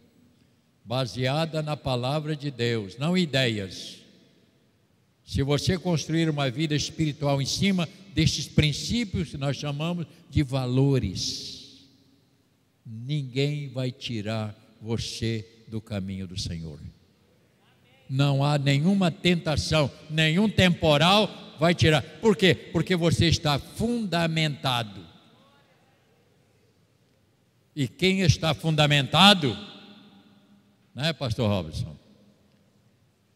baseada 0.84 1.62
na 1.62 1.78
palavra 1.78 2.36
de 2.36 2.50
Deus, 2.50 2.98
não 2.98 3.16
ideias, 3.16 4.05
se 5.26 5.42
você 5.42 5.76
construir 5.76 6.30
uma 6.30 6.48
vida 6.48 6.76
espiritual 6.76 7.42
em 7.42 7.46
cima 7.46 7.88
destes 8.14 8.46
princípios 8.46 9.30
que 9.30 9.36
nós 9.36 9.56
chamamos 9.56 10.06
de 10.30 10.44
valores, 10.44 11.84
ninguém 12.86 13.68
vai 13.68 13.90
tirar 13.90 14.54
você 14.80 15.44
do 15.66 15.80
caminho 15.80 16.28
do 16.28 16.38
Senhor. 16.38 16.78
Não 18.08 18.44
há 18.44 18.56
nenhuma 18.56 19.10
tentação, 19.10 19.90
nenhum 20.08 20.48
temporal 20.48 21.28
vai 21.58 21.74
tirar. 21.74 22.02
Por 22.02 22.36
quê? 22.36 22.54
Porque 22.54 22.94
você 22.94 23.26
está 23.26 23.58
fundamentado. 23.58 25.04
E 27.74 27.88
quem 27.88 28.20
está 28.20 28.54
fundamentado, 28.54 29.58
não 30.94 31.04
é, 31.04 31.12
Pastor 31.12 31.50
Robson? 31.50 31.96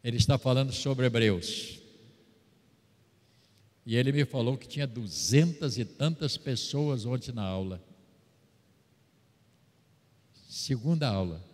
Ele 0.04 0.16
está 0.16 0.38
falando 0.38 0.72
sobre 0.72 1.06
Hebreus. 1.06 1.79
E 3.90 3.96
ele 3.96 4.12
me 4.12 4.24
falou 4.24 4.56
que 4.56 4.68
tinha 4.68 4.86
duzentas 4.86 5.76
e 5.76 5.84
tantas 5.84 6.36
pessoas 6.36 7.04
ontem 7.04 7.32
na 7.32 7.42
aula. 7.42 7.82
Segunda 10.48 11.08
aula. 11.08 11.44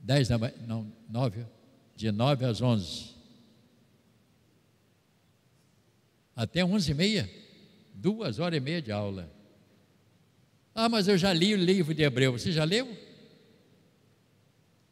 Dez 0.00 0.28
da 0.28 0.38
manhã, 0.38 0.54
não, 0.66 0.90
nove, 1.06 1.44
de 1.94 2.10
nove 2.10 2.46
às 2.46 2.62
onze. 2.62 3.14
Até 6.34 6.64
onze 6.64 6.92
e 6.92 6.94
meia, 6.94 7.30
duas 7.92 8.38
horas 8.38 8.56
e 8.56 8.60
meia 8.60 8.80
de 8.80 8.90
aula. 8.90 9.30
Ah, 10.74 10.88
mas 10.88 11.08
eu 11.08 11.18
já 11.18 11.30
li 11.30 11.52
o 11.52 11.58
livro 11.58 11.94
de 11.94 12.04
Hebreu. 12.04 12.32
Você 12.32 12.50
já 12.50 12.64
leu? 12.64 12.96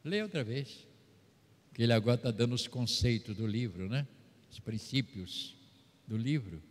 Leia 0.05 0.25
outra 0.25 0.45
vez. 0.45 0.87
Que 1.73 1.83
ele 1.83 1.95
agora 1.95 2.17
está 2.17 2.31
dando 2.31 2.55
os 2.55 2.69
conceitos 2.69 3.35
do 3.35 3.47
livro, 3.47 3.89
né? 3.89 4.07
Os 4.51 4.61
princípios 4.61 5.64
do 6.07 6.17
livro. 6.17 6.63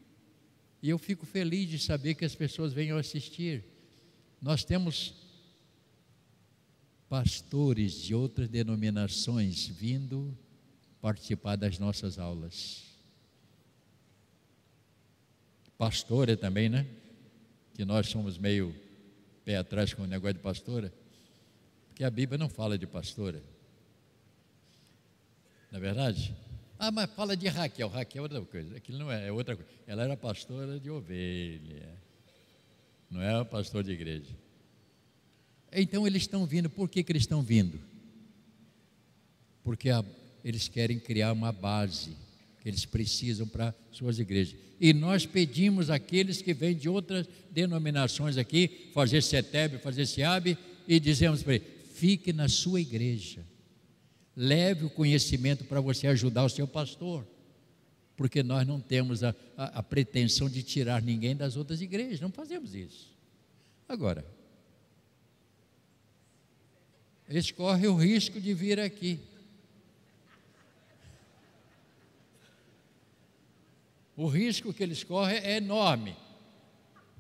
E 0.82 0.90
eu 0.90 0.98
fico 0.98 1.26
feliz 1.26 1.70
de 1.70 1.80
saber 1.80 2.14
que 2.14 2.26
as 2.26 2.36
pessoas 2.36 2.74
venham 2.74 2.98
assistir. 2.98 3.64
Nós 4.42 4.64
temos 4.64 5.14
pastores 7.08 7.94
de 7.94 8.14
outras 8.14 8.50
denominações 8.50 9.68
vindo 9.68 10.38
participar 11.00 11.56
das 11.56 11.80
nossas 11.80 12.18
aulas. 12.18 12.84
Pastora 15.78 16.36
também, 16.36 16.70
né? 16.70 16.86
Que 17.74 17.86
nós 17.86 18.08
somos 18.08 18.38
meio 18.38 18.76
pé 19.44 19.58
atrás 19.58 19.94
com 19.94 20.04
o 20.04 20.08
negócio 20.08 20.36
de 20.36 20.40
pastora, 20.40 20.94
porque 21.88 22.04
a 22.04 22.10
Bíblia 22.10 22.38
não 22.38 22.50
fala 22.50 22.78
de 22.78 22.88
pastora. 22.88 23.44
Na 25.72 25.78
é 25.78 25.82
verdade? 25.82 26.36
Ah, 26.86 26.92
mas 26.92 27.10
fala 27.12 27.38
de 27.38 27.48
Raquel. 27.48 27.88
Raquel 27.88 28.20
é 28.20 28.24
outra 28.24 28.42
coisa. 28.42 28.76
Aquilo 28.76 28.98
não 28.98 29.10
é, 29.10 29.28
é 29.30 29.32
outra 29.32 29.56
coisa. 29.56 29.72
Ela 29.88 30.04
era 30.04 30.18
pastora 30.18 30.78
de 30.78 30.90
ovelha. 30.90 31.98
Não 33.10 33.22
é 33.22 33.42
pastor 33.46 33.86
de 33.86 33.92
igreja. 33.94 34.36
Então 35.72 36.06
eles 36.06 36.24
estão 36.24 36.46
vindo. 36.46 36.70
Por 36.70 36.90
que, 36.90 37.02
que 37.02 37.10
eles 37.14 37.24
estão 37.24 37.42
vindo? 37.42 37.80
Porque 39.64 39.90
a, 39.90 40.04
eles 40.44 40.68
querem 40.68 41.00
criar 41.00 41.32
uma 41.32 41.54
base 41.54 42.18
que 42.62 42.68
eles 42.68 42.84
precisam 42.84 43.48
para 43.48 43.74
suas 43.90 44.20
igrejas. 44.20 44.60
E 44.78 44.92
nós 44.92 45.26
pedimos 45.26 45.90
àqueles 45.90 46.42
que 46.42 46.54
vêm 46.54 46.76
de 46.76 46.90
outras 46.90 47.30
denominações 47.50 48.36
aqui, 48.36 48.90
fazer 48.94 49.24
CETEB, 49.24 49.78
fazer 49.78 50.06
SEAB, 50.06 50.58
e 50.86 51.00
dizemos 51.00 51.44
para 51.44 51.56
ele: 51.56 51.66
fique 51.94 52.34
na 52.34 52.50
sua 52.50 52.82
igreja 52.82 53.53
Leve 54.36 54.86
o 54.86 54.90
conhecimento 54.90 55.64
para 55.64 55.80
você 55.80 56.08
ajudar 56.08 56.44
o 56.44 56.50
seu 56.50 56.68
pastor, 56.68 57.26
porque 58.16 58.42
nós 58.42 58.68
não 58.68 58.80
temos 58.80 59.24
a, 59.24 59.36
a, 59.56 59.80
a 59.80 59.84
pretensão 59.84 60.50
de 60.50 60.64
tirar 60.64 61.02
ninguém 61.02 61.36
das 61.36 61.56
outras 61.56 61.82
igrejas, 61.82 62.20
não 62.20 62.32
fazemos 62.32 62.74
isso. 62.74 63.12
Agora, 63.88 64.26
eles 67.30 67.52
correm 67.52 67.88
o 67.88 67.96
risco 67.96 68.40
de 68.40 68.54
vir 68.54 68.80
aqui. 68.80 69.20
O 74.16 74.28
risco 74.28 74.74
que 74.74 74.84
eles 74.84 75.04
correm 75.04 75.38
é 75.38 75.58
enorme, 75.58 76.16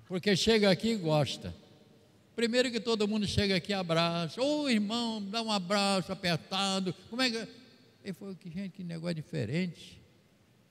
porque 0.08 0.36
chega 0.36 0.70
aqui 0.70 0.90
e 0.90 0.96
gosta. 0.96 1.54
Primeiro 2.36 2.72
que 2.72 2.80
todo 2.80 3.08
mundo 3.08 3.28
chega 3.28 3.56
aqui 3.56 3.74
abraça. 3.74 4.42
Ô 4.42 4.64
oh, 4.64 4.70
irmão, 4.70 5.24
dá 5.24 5.42
um 5.42 5.52
abraço 5.52 6.12
apertado. 6.12 6.94
Como 7.10 7.22
é 7.22 7.30
que. 7.30 7.48
Ele 8.04 8.14
falou 8.14 8.36
que 8.36 8.50
gente, 8.50 8.72
que 8.72 8.84
negócio 8.84 9.16
diferente. 9.16 10.02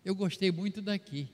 Eu 0.04 0.14
gostei 0.14 0.50
muito 0.50 0.82
daqui. 0.82 1.28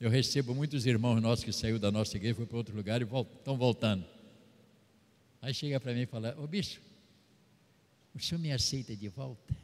Eu 0.00 0.08
recebo 0.08 0.54
muitos 0.54 0.86
irmãos 0.86 1.20
nossos 1.20 1.44
que 1.44 1.52
saiu 1.52 1.78
da 1.78 1.90
nossa 1.90 2.16
igreja, 2.16 2.34
foi 2.34 2.46
para 2.46 2.56
outro 2.56 2.76
lugar 2.76 3.02
e 3.02 3.04
estão 3.04 3.56
voltando. 3.56 4.04
Aí 5.42 5.52
chega 5.52 5.80
para 5.80 5.92
mim 5.92 6.02
e 6.02 6.06
fala, 6.06 6.34
ô 6.38 6.46
bicho, 6.46 6.80
o 8.14 8.20
senhor 8.20 8.40
me 8.40 8.52
aceita 8.52 8.94
de 8.94 9.08
volta? 9.08 9.54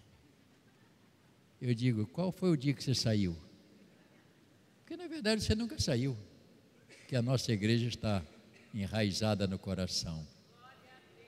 Eu 1.61 1.75
digo, 1.75 2.07
qual 2.07 2.33
foi 2.33 2.51
o 2.51 2.57
dia 2.57 2.73
que 2.73 2.83
você 2.83 2.95
saiu? 2.95 3.37
Porque 4.79 4.97
na 4.97 5.07
verdade 5.07 5.43
você 5.43 5.55
nunca 5.55 5.79
saiu 5.79 6.17
que 7.11 7.17
a 7.17 7.23
nossa 7.23 7.51
igreja 7.51 7.89
está 7.89 8.23
enraizada 8.73 9.45
no 9.45 9.59
coração. 9.59 10.25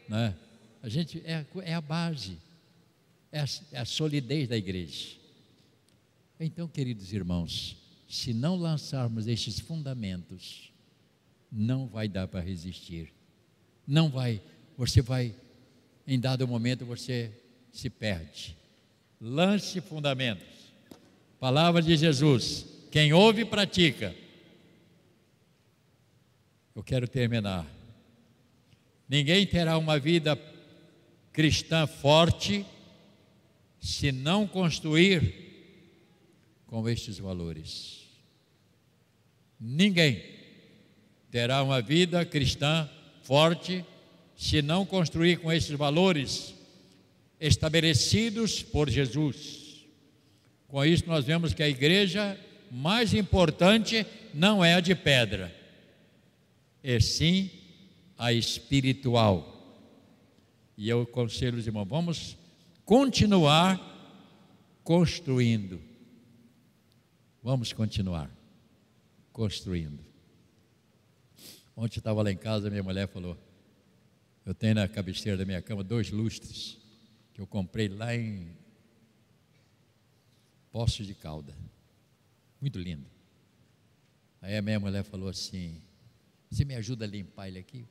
Né? 0.09 0.33
A 0.81 0.89
gente 0.89 1.21
é, 1.25 1.45
é 1.65 1.75
a 1.75 1.81
base, 1.81 2.39
é 3.33 3.41
a, 3.41 3.47
é 3.73 3.81
a 3.81 3.85
solidez 3.85 4.47
da 4.47 4.57
igreja. 4.57 5.17
Então, 6.39 6.69
queridos 6.69 7.13
irmãos, 7.13 7.77
se 8.09 8.33
não 8.33 8.55
lançarmos 8.55 9.27
estes 9.27 9.59
fundamentos, 9.59 10.73
não 11.51 11.89
vai 11.89 12.07
dar 12.07 12.29
para 12.29 12.39
resistir. 12.39 13.13
Não 13.85 14.09
vai, 14.09 14.41
você 14.79 15.03
vai, 15.03 15.35
em 16.07 16.21
dado 16.21 16.47
momento, 16.47 16.87
você 16.87 17.33
se 17.73 17.91
perde. 17.91 18.57
Lance 19.21 19.81
fundamentos. 19.81 20.47
Palavra 21.41 21.83
de 21.83 21.97
Jesus: 21.97 22.67
quem 22.93 23.13
ouve 23.13 23.45
pratica 23.45 24.22
eu 26.75 26.83
quero 26.83 27.07
terminar. 27.07 27.67
Ninguém 29.09 29.47
terá 29.47 29.77
uma 29.77 29.99
vida 29.99 30.39
cristã 31.33 31.87
forte 31.87 32.65
se 33.79 34.11
não 34.11 34.47
construir 34.47 35.35
com 36.67 36.89
estes 36.89 37.19
valores. 37.19 38.01
Ninguém 39.61 40.23
terá 41.31 41.63
uma 41.63 41.83
vida 41.83 42.25
cristã 42.25 42.89
forte 43.23 43.85
se 44.37 44.63
não 44.63 44.87
construir 44.87 45.39
com 45.39 45.53
estes 45.53 45.77
valores 45.77 46.55
estabelecidos 47.39 48.63
por 48.63 48.89
Jesus. 48.89 49.85
Com 50.69 50.85
isso, 50.85 51.05
nós 51.07 51.25
vemos 51.25 51.53
que 51.53 51.63
a 51.63 51.69
igreja 51.69 52.39
mais 52.71 53.13
importante 53.13 54.07
não 54.33 54.65
é 54.65 54.75
a 54.75 54.81
de 54.81 54.95
pedra 54.95 55.62
é 56.83 56.99
sim 57.01 57.51
a 58.19 58.33
espiritual. 58.33 59.49
E 60.77 60.89
eu 60.89 61.03
aconselho 61.03 61.59
os 61.59 61.67
irmãos, 61.67 61.89
vamos 61.89 62.37
continuar 62.85 63.81
construindo. 64.83 65.81
Vamos 67.43 67.73
continuar 67.73 68.31
construindo. 69.33 70.05
Ontem 71.77 71.97
eu 71.97 72.01
estava 72.01 72.23
lá 72.23 72.31
em 72.31 72.37
casa, 72.37 72.71
minha 72.71 72.83
mulher 72.83 73.09
falou: 73.09 73.37
Eu 74.45 74.55
tenho 74.55 74.75
na 74.75 74.87
cabeceira 74.87 75.37
da 75.37 75.45
minha 75.45 75.63
cama 75.63 75.83
dois 75.83 76.11
lustres 76.11 76.79
que 77.33 77.41
eu 77.41 77.47
comprei 77.47 77.89
lá 77.89 78.15
em 78.15 78.55
Poços 80.71 81.07
de 81.07 81.15
Calda. 81.15 81.57
Muito 82.61 82.79
lindo. 82.79 83.07
Aí 84.41 84.57
a 84.57 84.63
minha 84.63 84.79
mulher 84.79 85.03
falou 85.03 85.29
assim: 85.29 85.81
você 86.53 86.67
me 86.67 86.75
ajuda 86.75 87.07
a 87.07 87.09
limpar 87.09 87.49
ele 87.49 87.59
aqui? 87.59 87.89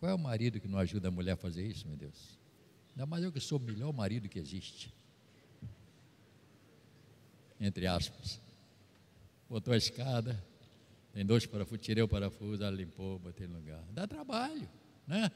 Qual 0.00 0.10
é 0.10 0.14
o 0.14 0.18
marido 0.18 0.58
que 0.58 0.66
não 0.66 0.78
ajuda 0.78 1.08
a 1.08 1.10
mulher 1.10 1.32
a 1.32 1.36
fazer 1.36 1.66
isso, 1.66 1.86
meu 1.86 1.96
Deus? 1.96 2.38
Ainda 2.90 3.04
mais 3.04 3.22
eu 3.22 3.30
que 3.30 3.38
sou 3.38 3.58
o 3.58 3.62
melhor 3.62 3.92
marido 3.92 4.28
que 4.28 4.38
existe. 4.38 4.94
Entre 7.60 7.86
aspas. 7.86 8.40
Botou 9.48 9.74
a 9.74 9.76
escada, 9.76 10.42
tem 11.12 11.24
dois 11.24 11.44
parafusos, 11.44 11.84
tirei 11.84 12.02
o 12.02 12.08
parafuso, 12.08 12.64
ela 12.64 12.74
limpou, 12.74 13.18
botei 13.18 13.46
no 13.46 13.56
lugar. 13.56 13.84
Dá 13.92 14.06
trabalho, 14.06 14.68
né? 15.06 15.30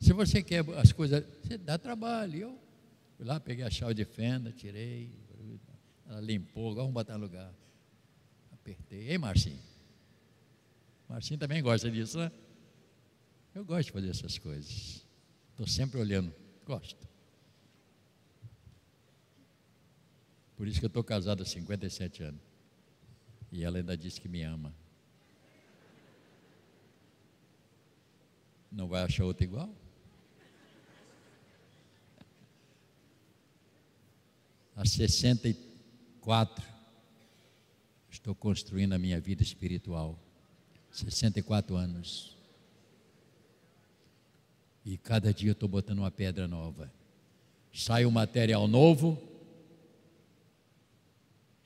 Se 0.00 0.12
você 0.12 0.42
quer 0.42 0.68
as 0.76 0.92
coisas, 0.92 1.24
você 1.42 1.56
dá 1.56 1.78
trabalho. 1.78 2.36
Eu 2.36 2.58
fui 3.16 3.24
lá, 3.24 3.38
peguei 3.38 3.64
a 3.64 3.70
chave 3.70 3.94
de 3.94 4.04
fenda, 4.04 4.50
tirei, 4.50 5.10
ela 6.08 6.20
limpou, 6.20 6.72
agora 6.72 6.82
vamos 6.82 6.94
botar 6.94 7.16
no 7.16 7.24
lugar. 7.24 7.54
Apertei. 8.52 9.08
Ei, 9.08 9.18
Marcinho? 9.18 9.69
Marcinho 11.10 11.40
também 11.40 11.60
gosta 11.60 11.90
disso, 11.90 12.18
né? 12.18 12.30
Eu 13.52 13.64
gosto 13.64 13.86
de 13.86 13.92
fazer 13.92 14.10
essas 14.10 14.38
coisas. 14.38 15.04
Estou 15.50 15.66
sempre 15.66 15.98
olhando, 15.98 16.32
gosto. 16.64 17.08
Por 20.56 20.68
isso 20.68 20.78
que 20.78 20.86
eu 20.86 20.88
estou 20.88 21.02
casado 21.02 21.42
há 21.42 21.44
57 21.44 22.22
anos. 22.22 22.40
E 23.50 23.64
ela 23.64 23.78
ainda 23.78 23.96
diz 23.96 24.20
que 24.20 24.28
me 24.28 24.44
ama. 24.44 24.72
Não 28.70 28.86
vai 28.86 29.02
achar 29.02 29.24
outra 29.24 29.42
igual? 29.42 29.74
Há 34.76 34.86
64 34.86 36.64
estou 38.08 38.32
construindo 38.32 38.92
a 38.92 38.98
minha 38.98 39.20
vida 39.20 39.42
espiritual. 39.42 40.29
64 40.92 41.76
anos. 41.76 42.36
E 44.84 44.96
cada 44.96 45.32
dia 45.32 45.50
eu 45.50 45.52
estou 45.52 45.68
botando 45.68 45.98
uma 45.98 46.10
pedra 46.10 46.48
nova. 46.48 46.90
Sai 47.72 48.04
um 48.04 48.10
material 48.10 48.66
novo, 48.66 49.20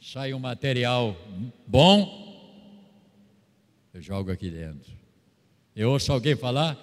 sai 0.00 0.34
um 0.34 0.38
material 0.38 1.16
bom, 1.66 2.24
eu 3.94 4.02
jogo 4.02 4.30
aqui 4.30 4.50
dentro. 4.50 4.92
Eu 5.74 5.90
ouço 5.90 6.12
alguém 6.12 6.36
falar, 6.36 6.78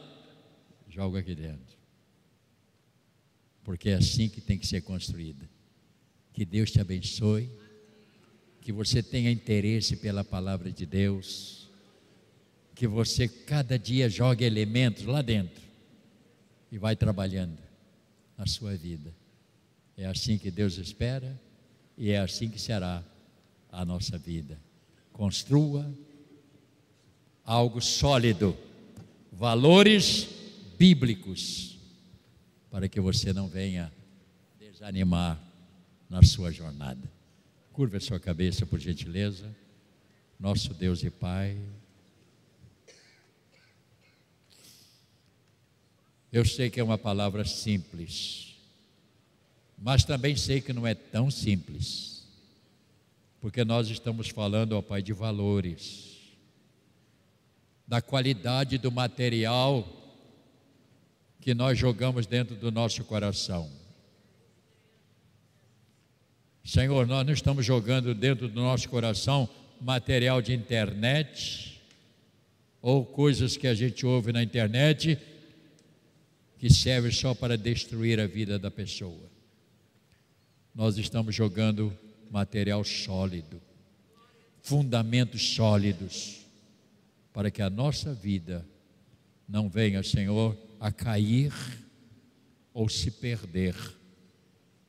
jogo 0.89 1.17
aqui 1.17 1.35
dentro. 1.35 1.77
Porque 3.63 3.89
é 3.89 3.95
assim 3.95 4.27
que 4.27 4.41
tem 4.41 4.57
que 4.57 4.65
ser 4.65 4.81
construída. 4.81 5.47
Que 6.33 6.45
Deus 6.45 6.71
te 6.71 6.81
abençoe, 6.81 7.49
que 8.61 8.71
você 8.71 9.03
tenha 9.03 9.29
interesse 9.29 9.97
pela 9.97 10.23
palavra 10.23 10.71
de 10.71 10.85
Deus, 10.85 11.69
que 12.81 12.87
você 12.87 13.27
cada 13.27 13.77
dia 13.77 14.09
jogue 14.09 14.43
elementos 14.43 15.05
lá 15.05 15.21
dentro 15.21 15.61
e 16.71 16.79
vai 16.79 16.95
trabalhando 16.95 17.59
a 18.35 18.47
sua 18.47 18.75
vida. 18.75 19.13
É 19.95 20.07
assim 20.07 20.35
que 20.35 20.49
Deus 20.49 20.79
espera 20.79 21.39
e 21.95 22.09
é 22.09 22.17
assim 22.17 22.49
que 22.49 22.59
será 22.59 23.03
a 23.71 23.85
nossa 23.85 24.17
vida. 24.17 24.59
Construa 25.13 25.93
algo 27.45 27.79
sólido, 27.79 28.57
valores 29.31 30.27
bíblicos, 30.75 31.77
para 32.71 32.89
que 32.89 32.99
você 32.99 33.31
não 33.31 33.47
venha 33.47 33.93
desanimar 34.57 35.39
na 36.09 36.23
sua 36.23 36.51
jornada. 36.51 37.07
Curva 37.73 37.97
a 37.97 38.01
sua 38.01 38.19
cabeça, 38.19 38.65
por 38.65 38.79
gentileza. 38.79 39.55
Nosso 40.39 40.73
Deus 40.73 41.03
e 41.03 41.11
Pai. 41.11 41.55
Eu 46.31 46.45
sei 46.45 46.69
que 46.69 46.79
é 46.79 46.83
uma 46.83 46.97
palavra 46.97 47.43
simples, 47.43 48.55
mas 49.77 50.05
também 50.05 50.35
sei 50.35 50.61
que 50.61 50.71
não 50.71 50.87
é 50.87 50.95
tão 50.95 51.29
simples, 51.29 52.25
porque 53.41 53.65
nós 53.65 53.89
estamos 53.89 54.29
falando, 54.29 54.73
ó 54.73 54.81
Pai, 54.81 55.01
de 55.01 55.11
valores, 55.11 56.19
da 57.85 58.01
qualidade 58.01 58.77
do 58.77 58.89
material 58.89 59.85
que 61.41 61.53
nós 61.53 61.77
jogamos 61.77 62.25
dentro 62.25 62.55
do 62.55 62.71
nosso 62.71 63.03
coração. 63.03 63.69
Senhor, 66.63 67.05
nós 67.07 67.25
não 67.25 67.33
estamos 67.33 67.65
jogando 67.65 68.13
dentro 68.13 68.47
do 68.47 68.61
nosso 68.61 68.87
coração 68.87 69.49
material 69.81 70.41
de 70.41 70.53
internet 70.53 71.81
ou 72.81 73.03
coisas 73.03 73.57
que 73.57 73.67
a 73.67 73.73
gente 73.73 74.05
ouve 74.05 74.31
na 74.31 74.41
internet 74.41 75.19
que 76.61 76.71
serve 76.71 77.11
só 77.11 77.33
para 77.33 77.57
destruir 77.57 78.19
a 78.19 78.27
vida 78.27 78.59
da 78.59 78.69
pessoa. 78.69 79.31
Nós 80.75 80.95
estamos 80.95 81.33
jogando 81.33 81.91
material 82.29 82.83
sólido, 82.83 83.59
fundamentos 84.61 85.55
sólidos, 85.55 86.41
para 87.33 87.49
que 87.49 87.63
a 87.63 87.69
nossa 87.69 88.13
vida 88.13 88.63
não 89.49 89.67
venha, 89.67 90.03
Senhor, 90.03 90.55
a 90.79 90.91
cair 90.91 91.51
ou 92.75 92.87
se 92.87 93.09
perder. 93.09 93.75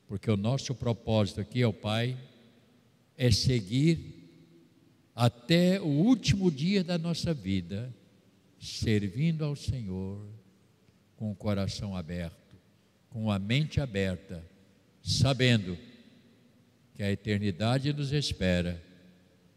Porque 0.07 0.29
o 0.29 0.37
nosso 0.37 0.75
propósito 0.75 1.41
aqui, 1.41 1.63
ó 1.63 1.71
Pai, 1.71 2.15
é 3.17 3.31
seguir 3.31 4.29
até 5.15 5.81
o 5.81 5.87
último 5.87 6.51
dia 6.51 6.83
da 6.83 6.99
nossa 6.99 7.33
vida, 7.33 7.91
servindo 8.59 9.43
ao 9.43 9.55
Senhor 9.55 10.32
com 11.23 11.31
o 11.31 11.35
coração 11.35 11.95
aberto, 11.95 12.53
com 13.09 13.31
a 13.31 13.39
mente 13.39 13.79
aberta, 13.79 14.45
sabendo 15.01 15.77
que 16.93 17.01
a 17.01 17.09
eternidade 17.09 17.93
nos 17.93 18.11
espera 18.11 18.83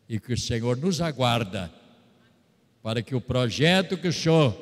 e 0.09 0.21
que 0.21 0.33
o 0.33 0.39
Senhor 0.39 0.77
nos 0.77 1.01
aguarda 1.01 1.75
para 2.81 3.03
que 3.03 3.17
o 3.17 3.21
projeto 3.21 3.99
que 3.99 4.07
o 4.07 4.13
Senhor 4.13 4.53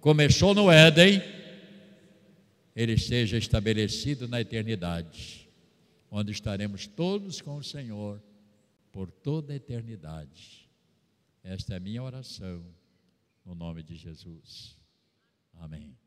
começou 0.00 0.54
no 0.54 0.70
Éden, 0.70 1.20
ele 2.76 2.96
seja 2.96 3.36
estabelecido 3.36 4.28
na 4.28 4.40
eternidade, 4.40 5.50
onde 6.08 6.30
estaremos 6.30 6.86
todos 6.86 7.40
com 7.40 7.56
o 7.56 7.64
Senhor 7.64 8.22
por 8.92 9.10
toda 9.10 9.52
a 9.52 9.56
eternidade. 9.56 10.70
Esta 11.42 11.74
é 11.74 11.76
a 11.78 11.80
minha 11.80 12.04
oração, 12.04 12.64
no 13.44 13.52
nome 13.52 13.82
de 13.82 13.96
Jesus. 13.96 14.78
Amém. 15.54 15.99